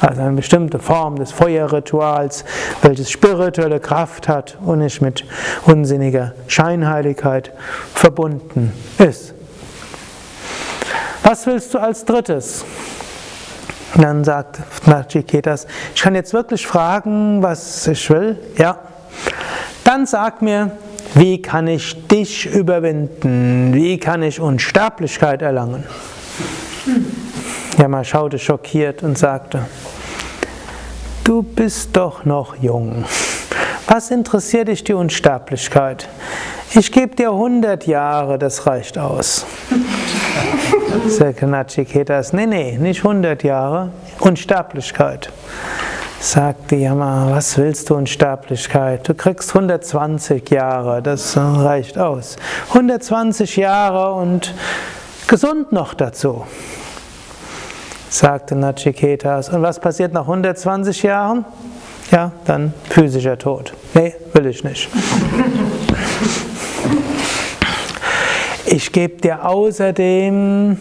[0.00, 2.44] Also eine bestimmte Form des Feuerrituals,
[2.82, 5.24] welches spirituelle Kraft hat und nicht mit
[5.66, 7.52] unsinniger Scheinheiligkeit
[7.94, 9.33] verbunden ist.
[11.24, 12.64] Was willst du als drittes?
[13.96, 18.38] dann sagt Nachiketas, ich kann jetzt wirklich fragen, was ich will.
[18.58, 18.78] Ja.
[19.84, 20.72] Dann sag mir,
[21.14, 23.72] wie kann ich dich überwinden?
[23.72, 25.84] Wie kann ich Unsterblichkeit erlangen?
[27.78, 29.66] Yama schaute schockiert und sagte,
[31.22, 33.04] du bist doch noch jung.
[33.86, 36.08] Was interessiert dich die Unsterblichkeit?
[36.74, 39.46] Ich gebe dir 100 Jahre, das reicht aus.
[41.08, 45.30] Sagte Nachiketas, nee, nee, nicht 100 Jahre, Unsterblichkeit
[46.24, 49.06] sagte Yama, was willst du Unsterblichkeit?
[49.06, 52.36] Du kriegst 120 Jahre, das reicht aus.
[52.68, 54.54] 120 Jahre und
[55.26, 56.46] gesund noch dazu,
[58.08, 59.50] sagte Nachiketas.
[59.50, 61.44] Und was passiert nach 120 Jahren?
[62.10, 63.74] Ja, dann physischer Tod.
[63.92, 64.88] Nee, will ich nicht.
[68.74, 70.76] Ich gebe dir außerdem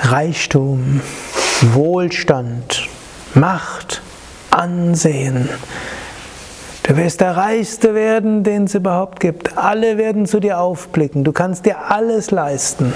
[0.00, 1.02] Reichtum.
[1.74, 2.88] Wohlstand,
[3.34, 4.00] Macht,
[4.50, 5.50] Ansehen.
[6.84, 9.58] Du wirst der Reichste werden, den es überhaupt gibt.
[9.58, 11.24] Alle werden zu dir aufblicken.
[11.24, 12.94] Du kannst dir alles leisten.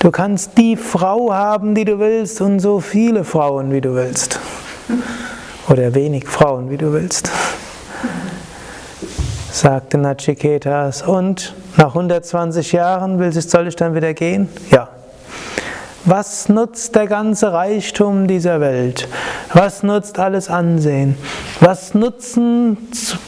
[0.00, 4.38] Du kannst die Frau haben, die du willst, und so viele Frauen, wie du willst.
[5.66, 7.30] Oder wenig Frauen, wie du willst.
[9.52, 11.02] Sagte Nachiketas.
[11.02, 14.48] Und nach 120 Jahren will, soll ich dann wieder gehen?
[14.70, 14.88] Ja.
[16.04, 19.06] Was nutzt der ganze Reichtum dieser Welt?
[19.52, 21.16] Was nutzt alles Ansehen?
[21.60, 22.78] Was nutzen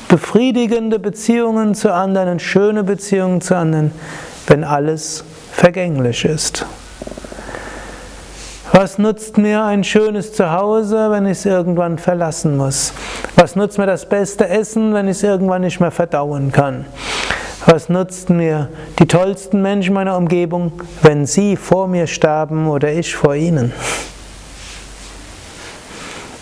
[0.08, 3.92] befriedigende Beziehungen zu anderen schöne Beziehungen zu anderen,
[4.46, 6.64] wenn alles vergänglich ist?
[8.74, 12.94] Was nutzt mir ein schönes Zuhause, wenn ich es irgendwann verlassen muss?
[13.36, 16.86] Was nutzt mir das beste Essen, wenn ich es irgendwann nicht mehr verdauen kann?
[17.66, 23.14] Was nutzt mir die tollsten Menschen meiner Umgebung, wenn sie vor mir sterben oder ich
[23.14, 23.74] vor ihnen?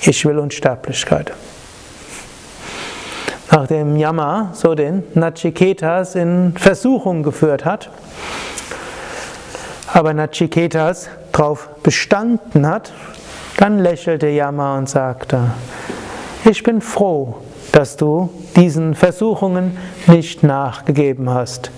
[0.01, 1.33] Ich will Unsterblichkeit.
[3.51, 7.91] Nachdem Yama so den Nachiketas in Versuchung geführt hat,
[9.93, 12.93] aber Nachiketas darauf bestanden hat,
[13.57, 15.53] dann lächelte Yama und sagte,
[16.45, 17.37] ich bin froh,
[17.73, 21.71] dass du diesen Versuchungen nicht nachgegeben hast.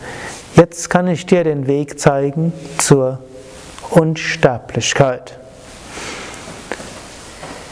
[0.56, 3.20] Jetzt kann ich dir den Weg zeigen zur
[3.90, 5.38] Unsterblichkeit.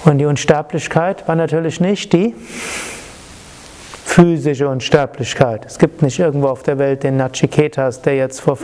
[0.05, 2.35] Und die Unsterblichkeit war natürlich nicht die
[4.11, 5.65] physische Unsterblichkeit.
[5.67, 8.59] Es gibt nicht irgendwo auf der Welt den Nachiketas, der jetzt, vor,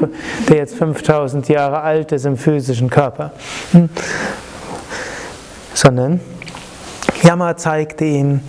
[0.48, 3.30] der jetzt 5000 Jahre alt ist im physischen Körper.
[3.70, 3.88] Hm?
[5.72, 6.20] Sondern
[7.22, 8.40] Yama zeigte ihm,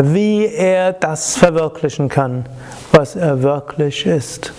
[0.00, 2.46] wie er das verwirklichen kann,
[2.92, 4.52] was er wirklich ist.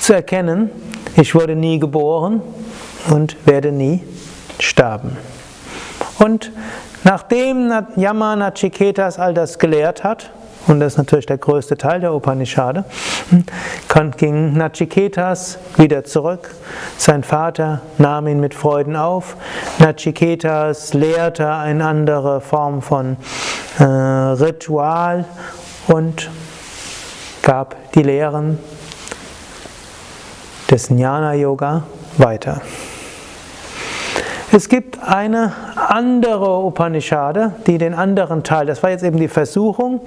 [0.00, 0.70] Zu erkennen,
[1.14, 2.42] ich wurde nie geboren
[3.10, 4.02] und werde nie
[4.58, 5.16] sterben.
[6.18, 6.50] Und
[7.04, 10.32] nachdem Yama Nachiketas all das gelehrt hat,
[10.68, 12.84] und das ist natürlich der größte Teil der Upanishade,
[14.16, 16.54] ging Nachiketas wieder zurück.
[16.96, 19.36] Sein Vater nahm ihn mit Freuden auf.
[19.78, 23.16] Nachiketas lehrte eine andere Form von
[23.78, 25.24] äh, Ritual
[25.86, 26.30] und
[27.42, 28.58] gab die Lehren
[30.70, 31.84] des Jnana Yoga
[32.18, 32.60] weiter.
[34.50, 40.00] Es gibt eine andere Upanishade, die den anderen Teil, das war jetzt eben die Versuchung,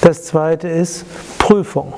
[0.00, 1.04] das zweite ist
[1.38, 1.92] Prüfung.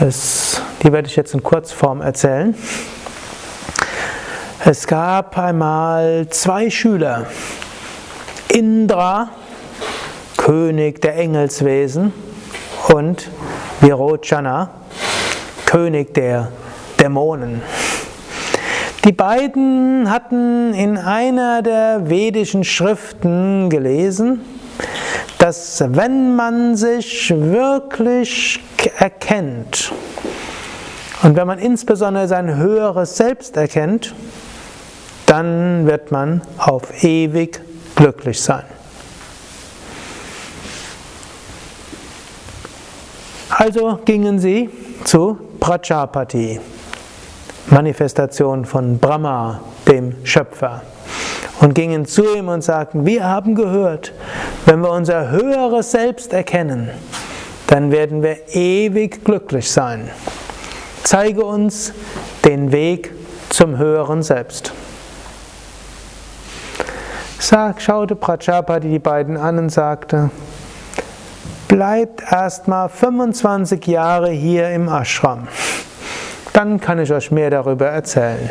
[0.00, 2.56] Es, die werde ich jetzt in Kurzform erzählen.
[4.64, 7.26] Es gab einmal zwei Schüler,
[8.48, 9.30] Indra,
[10.36, 12.12] König der Engelswesen,
[12.88, 13.28] und
[13.80, 14.70] Virochana,
[15.66, 16.50] König der
[16.98, 17.62] Dämonen.
[19.08, 24.42] Die beiden hatten in einer der vedischen Schriften gelesen,
[25.38, 28.62] dass wenn man sich wirklich
[28.98, 29.94] erkennt
[31.22, 34.14] und wenn man insbesondere sein höheres Selbst erkennt,
[35.24, 37.62] dann wird man auf ewig
[37.96, 38.64] glücklich sein.
[43.48, 44.68] Also gingen sie
[45.04, 46.60] zu Prajapati,
[47.70, 50.82] Manifestation von Brahma, dem Schöpfer,
[51.60, 54.12] und gingen zu ihm und sagten, wir haben gehört,
[54.64, 56.90] wenn wir unser höheres Selbst erkennen,
[57.66, 60.10] dann werden wir ewig glücklich sein.
[61.02, 61.92] Zeige uns
[62.44, 63.12] den Weg
[63.50, 64.72] zum höheren Selbst.
[67.38, 70.30] Sag, schaute Prajapati die beiden an und sagte,
[71.68, 75.48] bleibt erstmal 25 Jahre hier im Ashram.
[76.58, 78.50] Dann kann ich euch mehr darüber erzählen.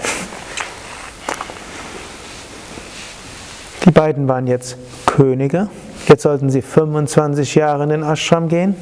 [3.84, 5.68] Die beiden waren jetzt Könige.
[6.08, 8.78] Jetzt sollten sie 25 Jahre in den Ashram gehen.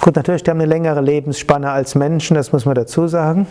[0.00, 3.48] Gut, natürlich, die haben eine längere Lebensspanne als Menschen, das muss man dazu sagen.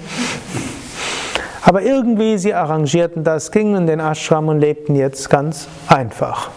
[1.63, 6.49] Aber irgendwie, sie arrangierten das, gingen in den Ashram und lebten jetzt ganz einfach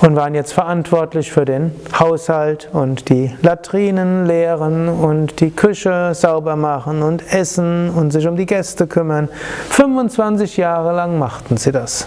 [0.00, 6.56] und waren jetzt verantwortlich für den Haushalt und die Latrinen leeren und die Küche sauber
[6.56, 9.28] machen und essen und sich um die Gäste kümmern.
[9.70, 12.06] 25 Jahre lang machten sie das.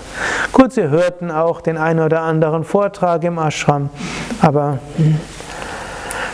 [0.53, 3.89] Gut, sie hörten auch den einen oder anderen Vortrag im Ashram,
[4.41, 4.79] aber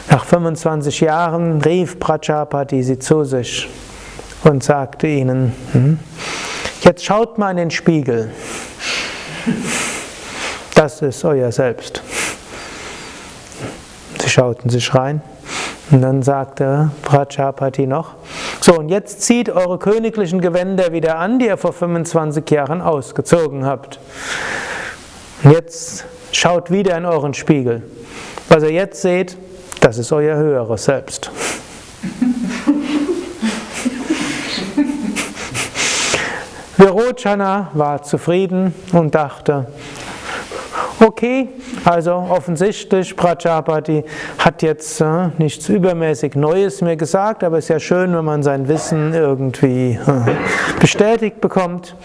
[0.10, 3.68] nach 25 Jahren rief Prajapati sie zu sich
[4.43, 5.99] und sagte ihnen, hm,
[6.82, 8.32] jetzt schaut mal in den Spiegel.
[10.78, 12.03] Das ist euer Selbst.
[14.21, 15.23] Sie schauten sich rein
[15.89, 18.13] und dann sagte Prajapati noch,
[18.61, 23.65] so und jetzt zieht eure königlichen Gewänder wieder an, die ihr vor 25 Jahren ausgezogen
[23.65, 23.99] habt.
[25.41, 27.82] Jetzt schaut wieder in euren Spiegel.
[28.47, 29.36] Was ihr jetzt seht,
[29.82, 31.32] das ist euer höheres Selbst.
[36.78, 39.65] Virochana war zufrieden und dachte,
[41.00, 41.50] Okay,
[41.86, 44.04] also offensichtlich, Prajapati
[44.39, 48.41] hat jetzt äh, nichts übermäßig Neues mir gesagt, aber es ist ja schön, wenn man
[48.41, 51.95] sein Wissen irgendwie äh, bestätigt bekommt.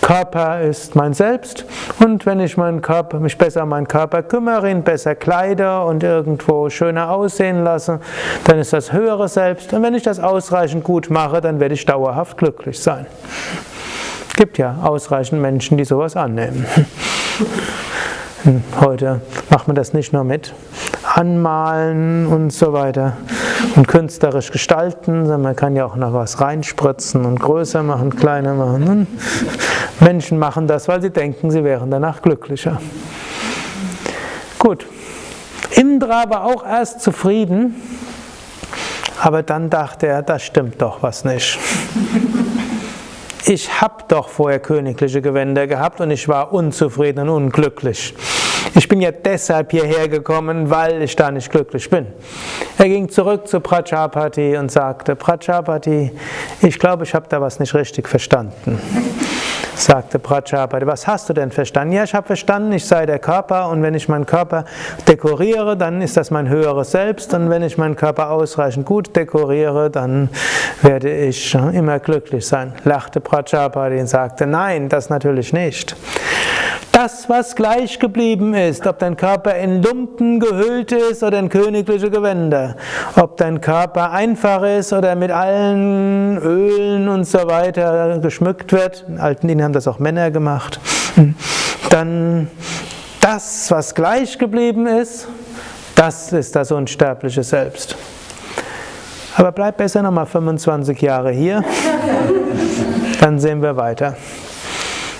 [0.00, 1.66] Körper ist mein Selbst
[2.00, 6.02] und wenn ich meinen Körper, mich besser um meinen Körper kümmere, ihn besser kleide und
[6.02, 8.00] irgendwo schöner aussehen lasse,
[8.44, 9.72] dann ist das höhere Selbst.
[9.72, 13.06] Und wenn ich das ausreichend gut mache, dann werde ich dauerhaft glücklich sein.
[14.28, 16.66] Es gibt ja ausreichend Menschen, die sowas annehmen.
[18.80, 19.20] Heute
[19.50, 20.52] macht man das nicht nur mit
[21.04, 23.16] Anmalen und so weiter
[23.76, 28.54] und künstlerisch gestalten, sondern man kann ja auch noch was reinspritzen und größer machen, kleiner
[28.54, 28.88] machen.
[28.88, 29.06] Und
[30.00, 32.80] Menschen machen das, weil sie denken, sie wären danach glücklicher.
[34.58, 34.86] Gut.
[35.70, 37.76] Indra war auch erst zufrieden,
[39.20, 41.58] aber dann dachte er, das stimmt doch was nicht
[43.52, 48.14] ich habe doch vorher königliche Gewänder gehabt und ich war unzufrieden und unglücklich.
[48.74, 52.06] Ich bin ja deshalb hierher gekommen, weil ich da nicht glücklich bin.
[52.78, 56.10] Er ging zurück zu Prajapati und sagte, Prajapati,
[56.62, 58.80] ich glaube, ich habe da was nicht richtig verstanden
[59.82, 60.86] sagte Prajapati.
[60.86, 61.92] Was hast du denn verstanden?
[61.92, 64.64] Ja, ich habe verstanden, ich sei der Körper und wenn ich meinen Körper
[65.08, 69.90] dekoriere, dann ist das mein höheres Selbst und wenn ich meinen Körper ausreichend gut dekoriere,
[69.90, 70.28] dann
[70.82, 72.72] werde ich immer glücklich sein.
[72.84, 75.96] Lachte Prajapati und sagte, nein, das natürlich nicht.
[76.92, 82.10] Das, was gleich geblieben ist, ob dein Körper in Lumpen gehüllt ist oder in königliche
[82.10, 82.76] Gewänder,
[83.16, 89.18] ob dein Körper einfach ist oder mit allen Ölen und so weiter geschmückt wird, in
[89.18, 90.80] alten Dingen haben das auch Männer gemacht,
[91.88, 92.50] dann
[93.20, 95.26] das, was gleich geblieben ist,
[95.94, 97.96] das ist das unsterbliche Selbst.
[99.34, 101.64] Aber bleib besser nochmal 25 Jahre hier,
[103.18, 104.14] dann sehen wir weiter.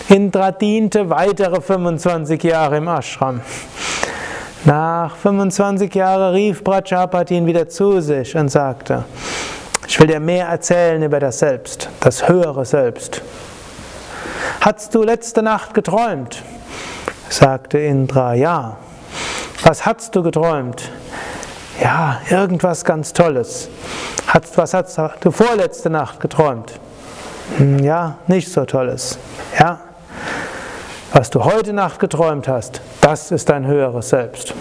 [0.09, 3.41] Indra diente weitere 25 Jahre im Ashram.
[4.65, 9.05] Nach 25 Jahren rief Prajapati ihn wieder zu sich und sagte,
[9.87, 13.23] ich will dir mehr erzählen über das Selbst, das höhere Selbst.
[14.61, 16.43] Hast du letzte Nacht geträumt?
[17.29, 18.77] sagte Indra, ja.
[19.65, 20.91] Was hast du geträumt?
[21.83, 23.69] Ja, irgendwas ganz Tolles.
[24.55, 26.79] was hast du vorletzte Nacht geträumt?
[27.57, 29.19] Hm, ja, nicht so Tolles.
[29.59, 29.81] Ja,
[31.13, 34.55] was du heute Nacht geträumt hast, das ist dein höheres Selbst.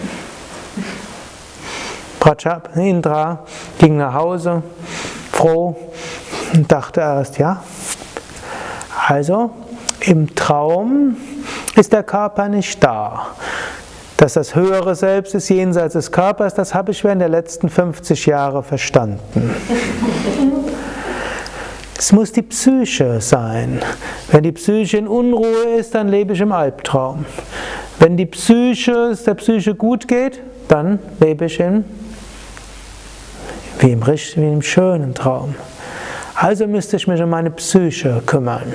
[2.20, 3.40] Prajap Indra
[3.78, 4.62] ging nach Hause,
[5.32, 5.76] froh,
[6.54, 7.62] Und dachte erst, ja.
[9.08, 9.50] Also,
[10.00, 11.16] im Traum
[11.74, 13.28] ist der Körper nicht da.
[14.16, 18.26] Dass das höhere Selbst ist jenseits des Körpers, das habe ich während der letzten 50
[18.26, 19.50] Jahre verstanden.
[22.02, 23.80] Es muss die Psyche sein.
[24.32, 27.24] Wenn die Psyche in Unruhe ist, dann lebe ich im Albtraum.
[28.00, 31.84] Wenn die Psyche, es der Psyche gut geht, dann lebe ich in,
[33.78, 35.54] wie, im, wie im schönen Traum.
[36.34, 38.74] Also müsste ich mich um meine Psyche kümmern.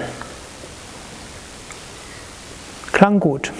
[2.93, 3.51] Klang gut.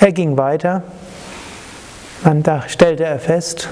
[0.00, 0.82] Er ging weiter.
[2.24, 3.68] Dann stellte er fest,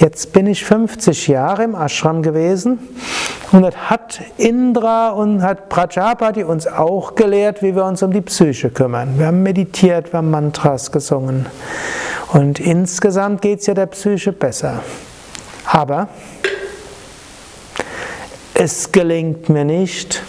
[0.00, 2.78] jetzt bin ich 50 Jahre im Ashram gewesen
[3.52, 8.22] und das hat Indra und hat Prajapati uns auch gelehrt, wie wir uns um die
[8.22, 9.18] Psyche kümmern.
[9.18, 11.46] Wir haben meditiert, wir haben Mantras gesungen.
[12.32, 14.82] Und insgesamt geht es ja der Psyche besser.
[15.66, 16.08] Aber
[18.54, 20.22] es gelingt mir nicht,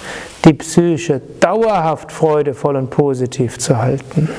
[0.46, 4.30] die Psyche dauerhaft freudevoll und positiv zu halten.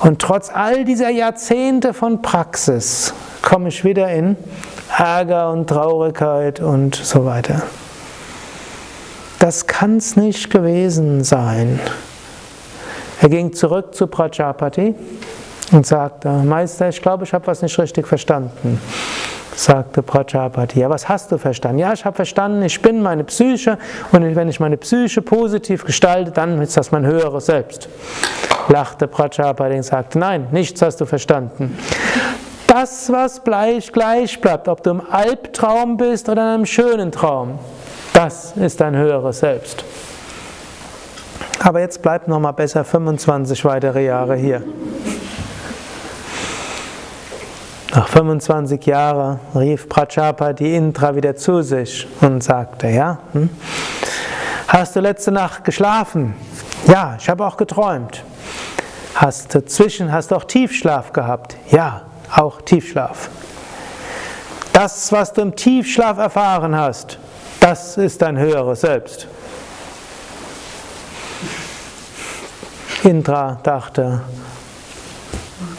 [0.00, 4.36] Und trotz all dieser Jahrzehnte von Praxis komme ich wieder in
[4.96, 7.62] Ärger und Traurigkeit und so weiter.
[9.38, 11.80] Das kann es nicht gewesen sein.
[13.20, 14.94] Er ging zurück zu Prajapati
[15.72, 18.80] und sagte, Meister, ich glaube, ich habe was nicht richtig verstanden
[19.60, 20.80] sagte Prajapati.
[20.80, 21.78] Ja, was hast du verstanden?
[21.78, 23.78] Ja, ich habe verstanden, ich bin meine Psyche
[24.12, 27.88] und wenn ich meine Psyche positiv gestalte, dann ist das mein höheres Selbst.
[28.70, 31.76] Lachte Prajapati und sagte, nein, nichts hast du verstanden.
[32.68, 37.58] Das, was gleich, gleich bleibt, ob du im Albtraum bist oder in einem schönen Traum,
[38.12, 39.84] das ist dein höheres Selbst.
[41.58, 44.62] Aber jetzt bleibt noch mal besser 25 weitere Jahre hier.
[47.92, 53.50] Nach 25 Jahren rief Prajapati Indra wieder zu sich und sagte, ja, hm?
[54.68, 56.34] hast du letzte Nacht geschlafen?
[56.86, 58.22] Ja, ich habe auch geträumt.
[59.20, 61.54] Hast du zwischen, hast du auch Tiefschlaf gehabt?
[61.70, 63.28] Ja, auch Tiefschlaf.
[64.72, 67.18] Das, was du im Tiefschlaf erfahren hast,
[67.60, 69.26] das ist dein höheres Selbst.
[73.02, 74.22] Indra dachte,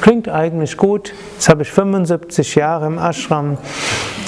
[0.01, 1.11] Klingt eigentlich gut.
[1.33, 3.57] Jetzt habe ich 75 Jahre im Ashram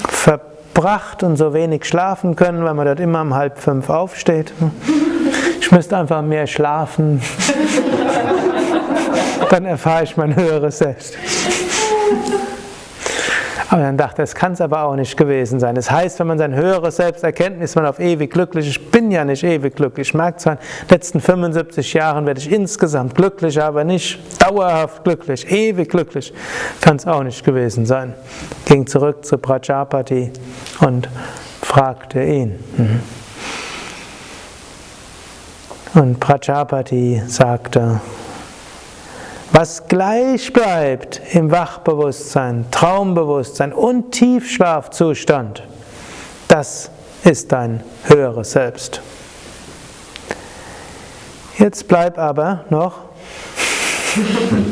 [0.08, 4.54] verbracht und so wenig schlafen können, weil man dort immer um halb fünf aufsteht.
[5.62, 7.22] Ich müsste einfach mehr schlafen.
[9.50, 11.16] Dann erfahre ich mein höheres Selbst.
[13.74, 15.74] Aber dann dachte er, es kann es aber auch nicht gewesen sein.
[15.74, 18.68] Das heißt, wenn man sein höheres Selbst erkennt, ist man auf ewig glücklich.
[18.68, 20.10] Ich bin ja nicht ewig glücklich.
[20.10, 25.04] Ich merke zwar, in den letzten 75 Jahren werde ich insgesamt glücklich, aber nicht dauerhaft
[25.04, 26.32] glücklich, ewig glücklich.
[26.82, 28.14] Kann es auch nicht gewesen sein.
[28.66, 30.32] Ging zurück zu Prajapati
[30.82, 31.10] und
[31.64, 32.60] fragte ihn.
[32.78, 33.00] Mhm.
[35.96, 38.02] Und Prajapati sagte,
[39.54, 45.64] was gleich bleibt im Wachbewusstsein, Traumbewusstsein und Tiefschlafzustand,
[46.48, 46.90] das
[47.24, 49.02] ist dein höheres Selbst.
[51.60, 52.96] Jetzt bleib aber noch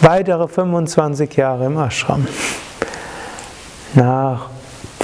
[0.00, 2.26] weitere 25 Jahre im Ashram.
[3.94, 4.50] Nach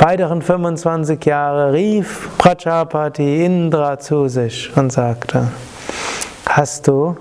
[0.03, 5.47] weiteren 25 Jahre rief Prajapati Indra zu sich und sagte,
[6.45, 7.17] hast du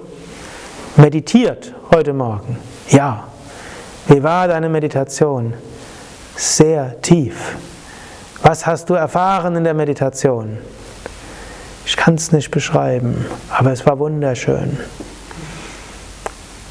[0.98, 2.58] meditiert heute Morgen?
[2.90, 3.26] Ja.
[4.08, 5.54] Wie war deine Meditation?
[6.36, 7.56] Sehr tief.
[8.42, 10.58] Was hast du erfahren in der Meditation?
[11.86, 14.80] Ich kann es nicht beschreiben, aber es war wunderschön.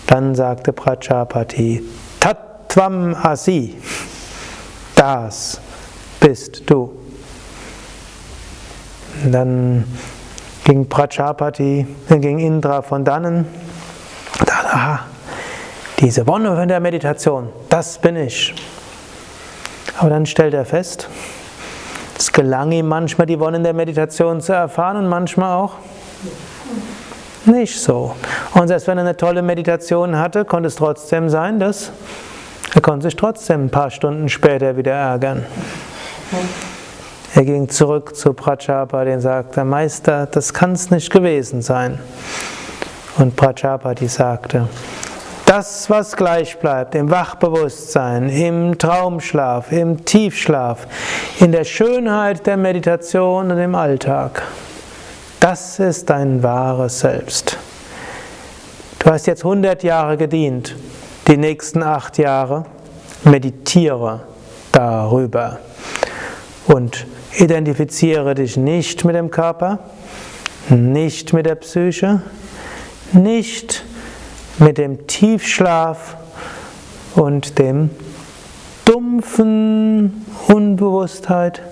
[0.09, 1.85] Dann sagte Prajapati,
[2.19, 3.77] Tattvam Asi,
[4.97, 5.61] das
[6.21, 6.93] bist du.
[9.25, 9.85] Dann
[10.64, 13.47] ging Prajapati, dann ging Indra von dannen.
[14.47, 15.01] Da, aha,
[15.99, 18.55] diese Wonne von der Meditation, das bin ich.
[19.99, 21.09] Aber dann stellt er fest,
[22.16, 25.73] es gelang ihm manchmal die Wonne der Meditation zu erfahren und manchmal auch
[27.47, 28.14] nicht so.
[28.55, 31.93] Und selbst wenn er eine tolle Meditation hatte, konnte es trotzdem sein, dass
[32.75, 35.45] er konnte sich trotzdem ein paar Stunden später wieder ärgern.
[37.35, 41.99] Er ging zurück zu Prajapati und sagte, Meister, das kann es nicht gewesen sein.
[43.18, 44.68] Und Prajapati sagte,
[45.47, 50.87] das, was gleich bleibt im Wachbewusstsein, im Traumschlaf, im Tiefschlaf,
[51.41, 54.43] in der Schönheit der Meditation und im Alltag,
[55.41, 57.59] das ist dein wahres Selbst.
[59.01, 60.76] Du hast jetzt 100 Jahre gedient,
[61.26, 62.64] die nächsten acht Jahre
[63.24, 64.20] meditiere
[64.72, 65.59] darüber
[66.73, 67.07] und
[67.37, 69.81] identifiziere dich nicht mit dem Körper,
[70.68, 72.23] nicht mit der Psyche,
[73.12, 73.85] nicht
[74.59, 76.16] mit dem Tiefschlaf
[77.16, 77.91] und dem
[78.85, 81.62] dumpfen Unbewusstheit.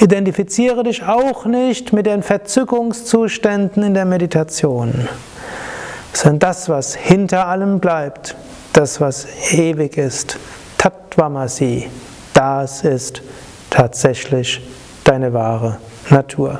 [0.00, 5.08] Identifiziere dich auch nicht mit den Verzückungszuständen in der Meditation,
[6.12, 8.36] sondern das, was hinter allem bleibt,
[8.72, 10.38] das, was ewig ist,
[10.76, 11.88] Tattvamasi,
[12.34, 13.22] das ist
[13.70, 14.60] tatsächlich
[15.04, 15.78] deine wahre
[16.10, 16.58] Natur.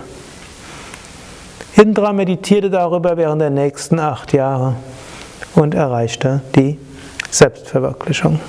[1.75, 4.77] Indra meditierte darüber während der nächsten acht Jahre
[5.55, 6.79] und erreichte die
[7.31, 8.41] Selbstverwirklichung.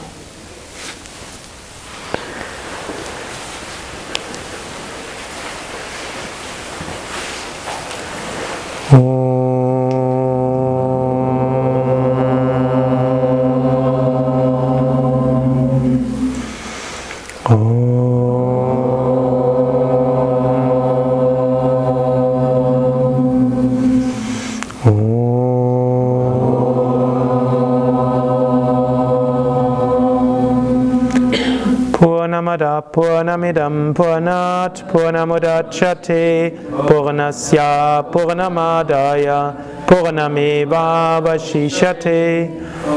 [32.97, 36.49] Purnamidam Purnat Purnamudachyate
[36.87, 42.49] Purnasya Purnamadaya Purnameva Vashishate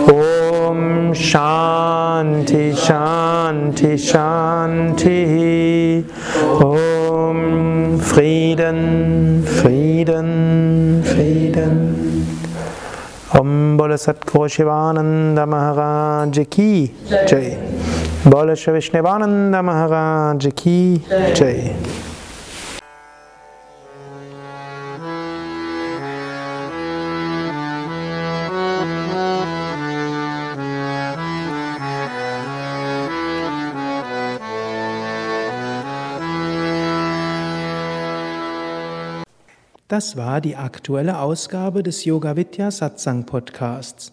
[0.08, 5.20] Om Shanti Shanti Shanti.
[6.64, 11.76] Om Frieden Frieden Frieden
[13.34, 16.90] Om Bole Satguru Shivananda Maharaj Ki
[17.28, 17.89] Jai
[18.24, 21.00] Bole Vishnevananda Maharaj Ki
[21.34, 21.74] Jai
[39.88, 44.12] Das war die aktuelle Ausgabe des Yoga Vidya Satsang Podcasts.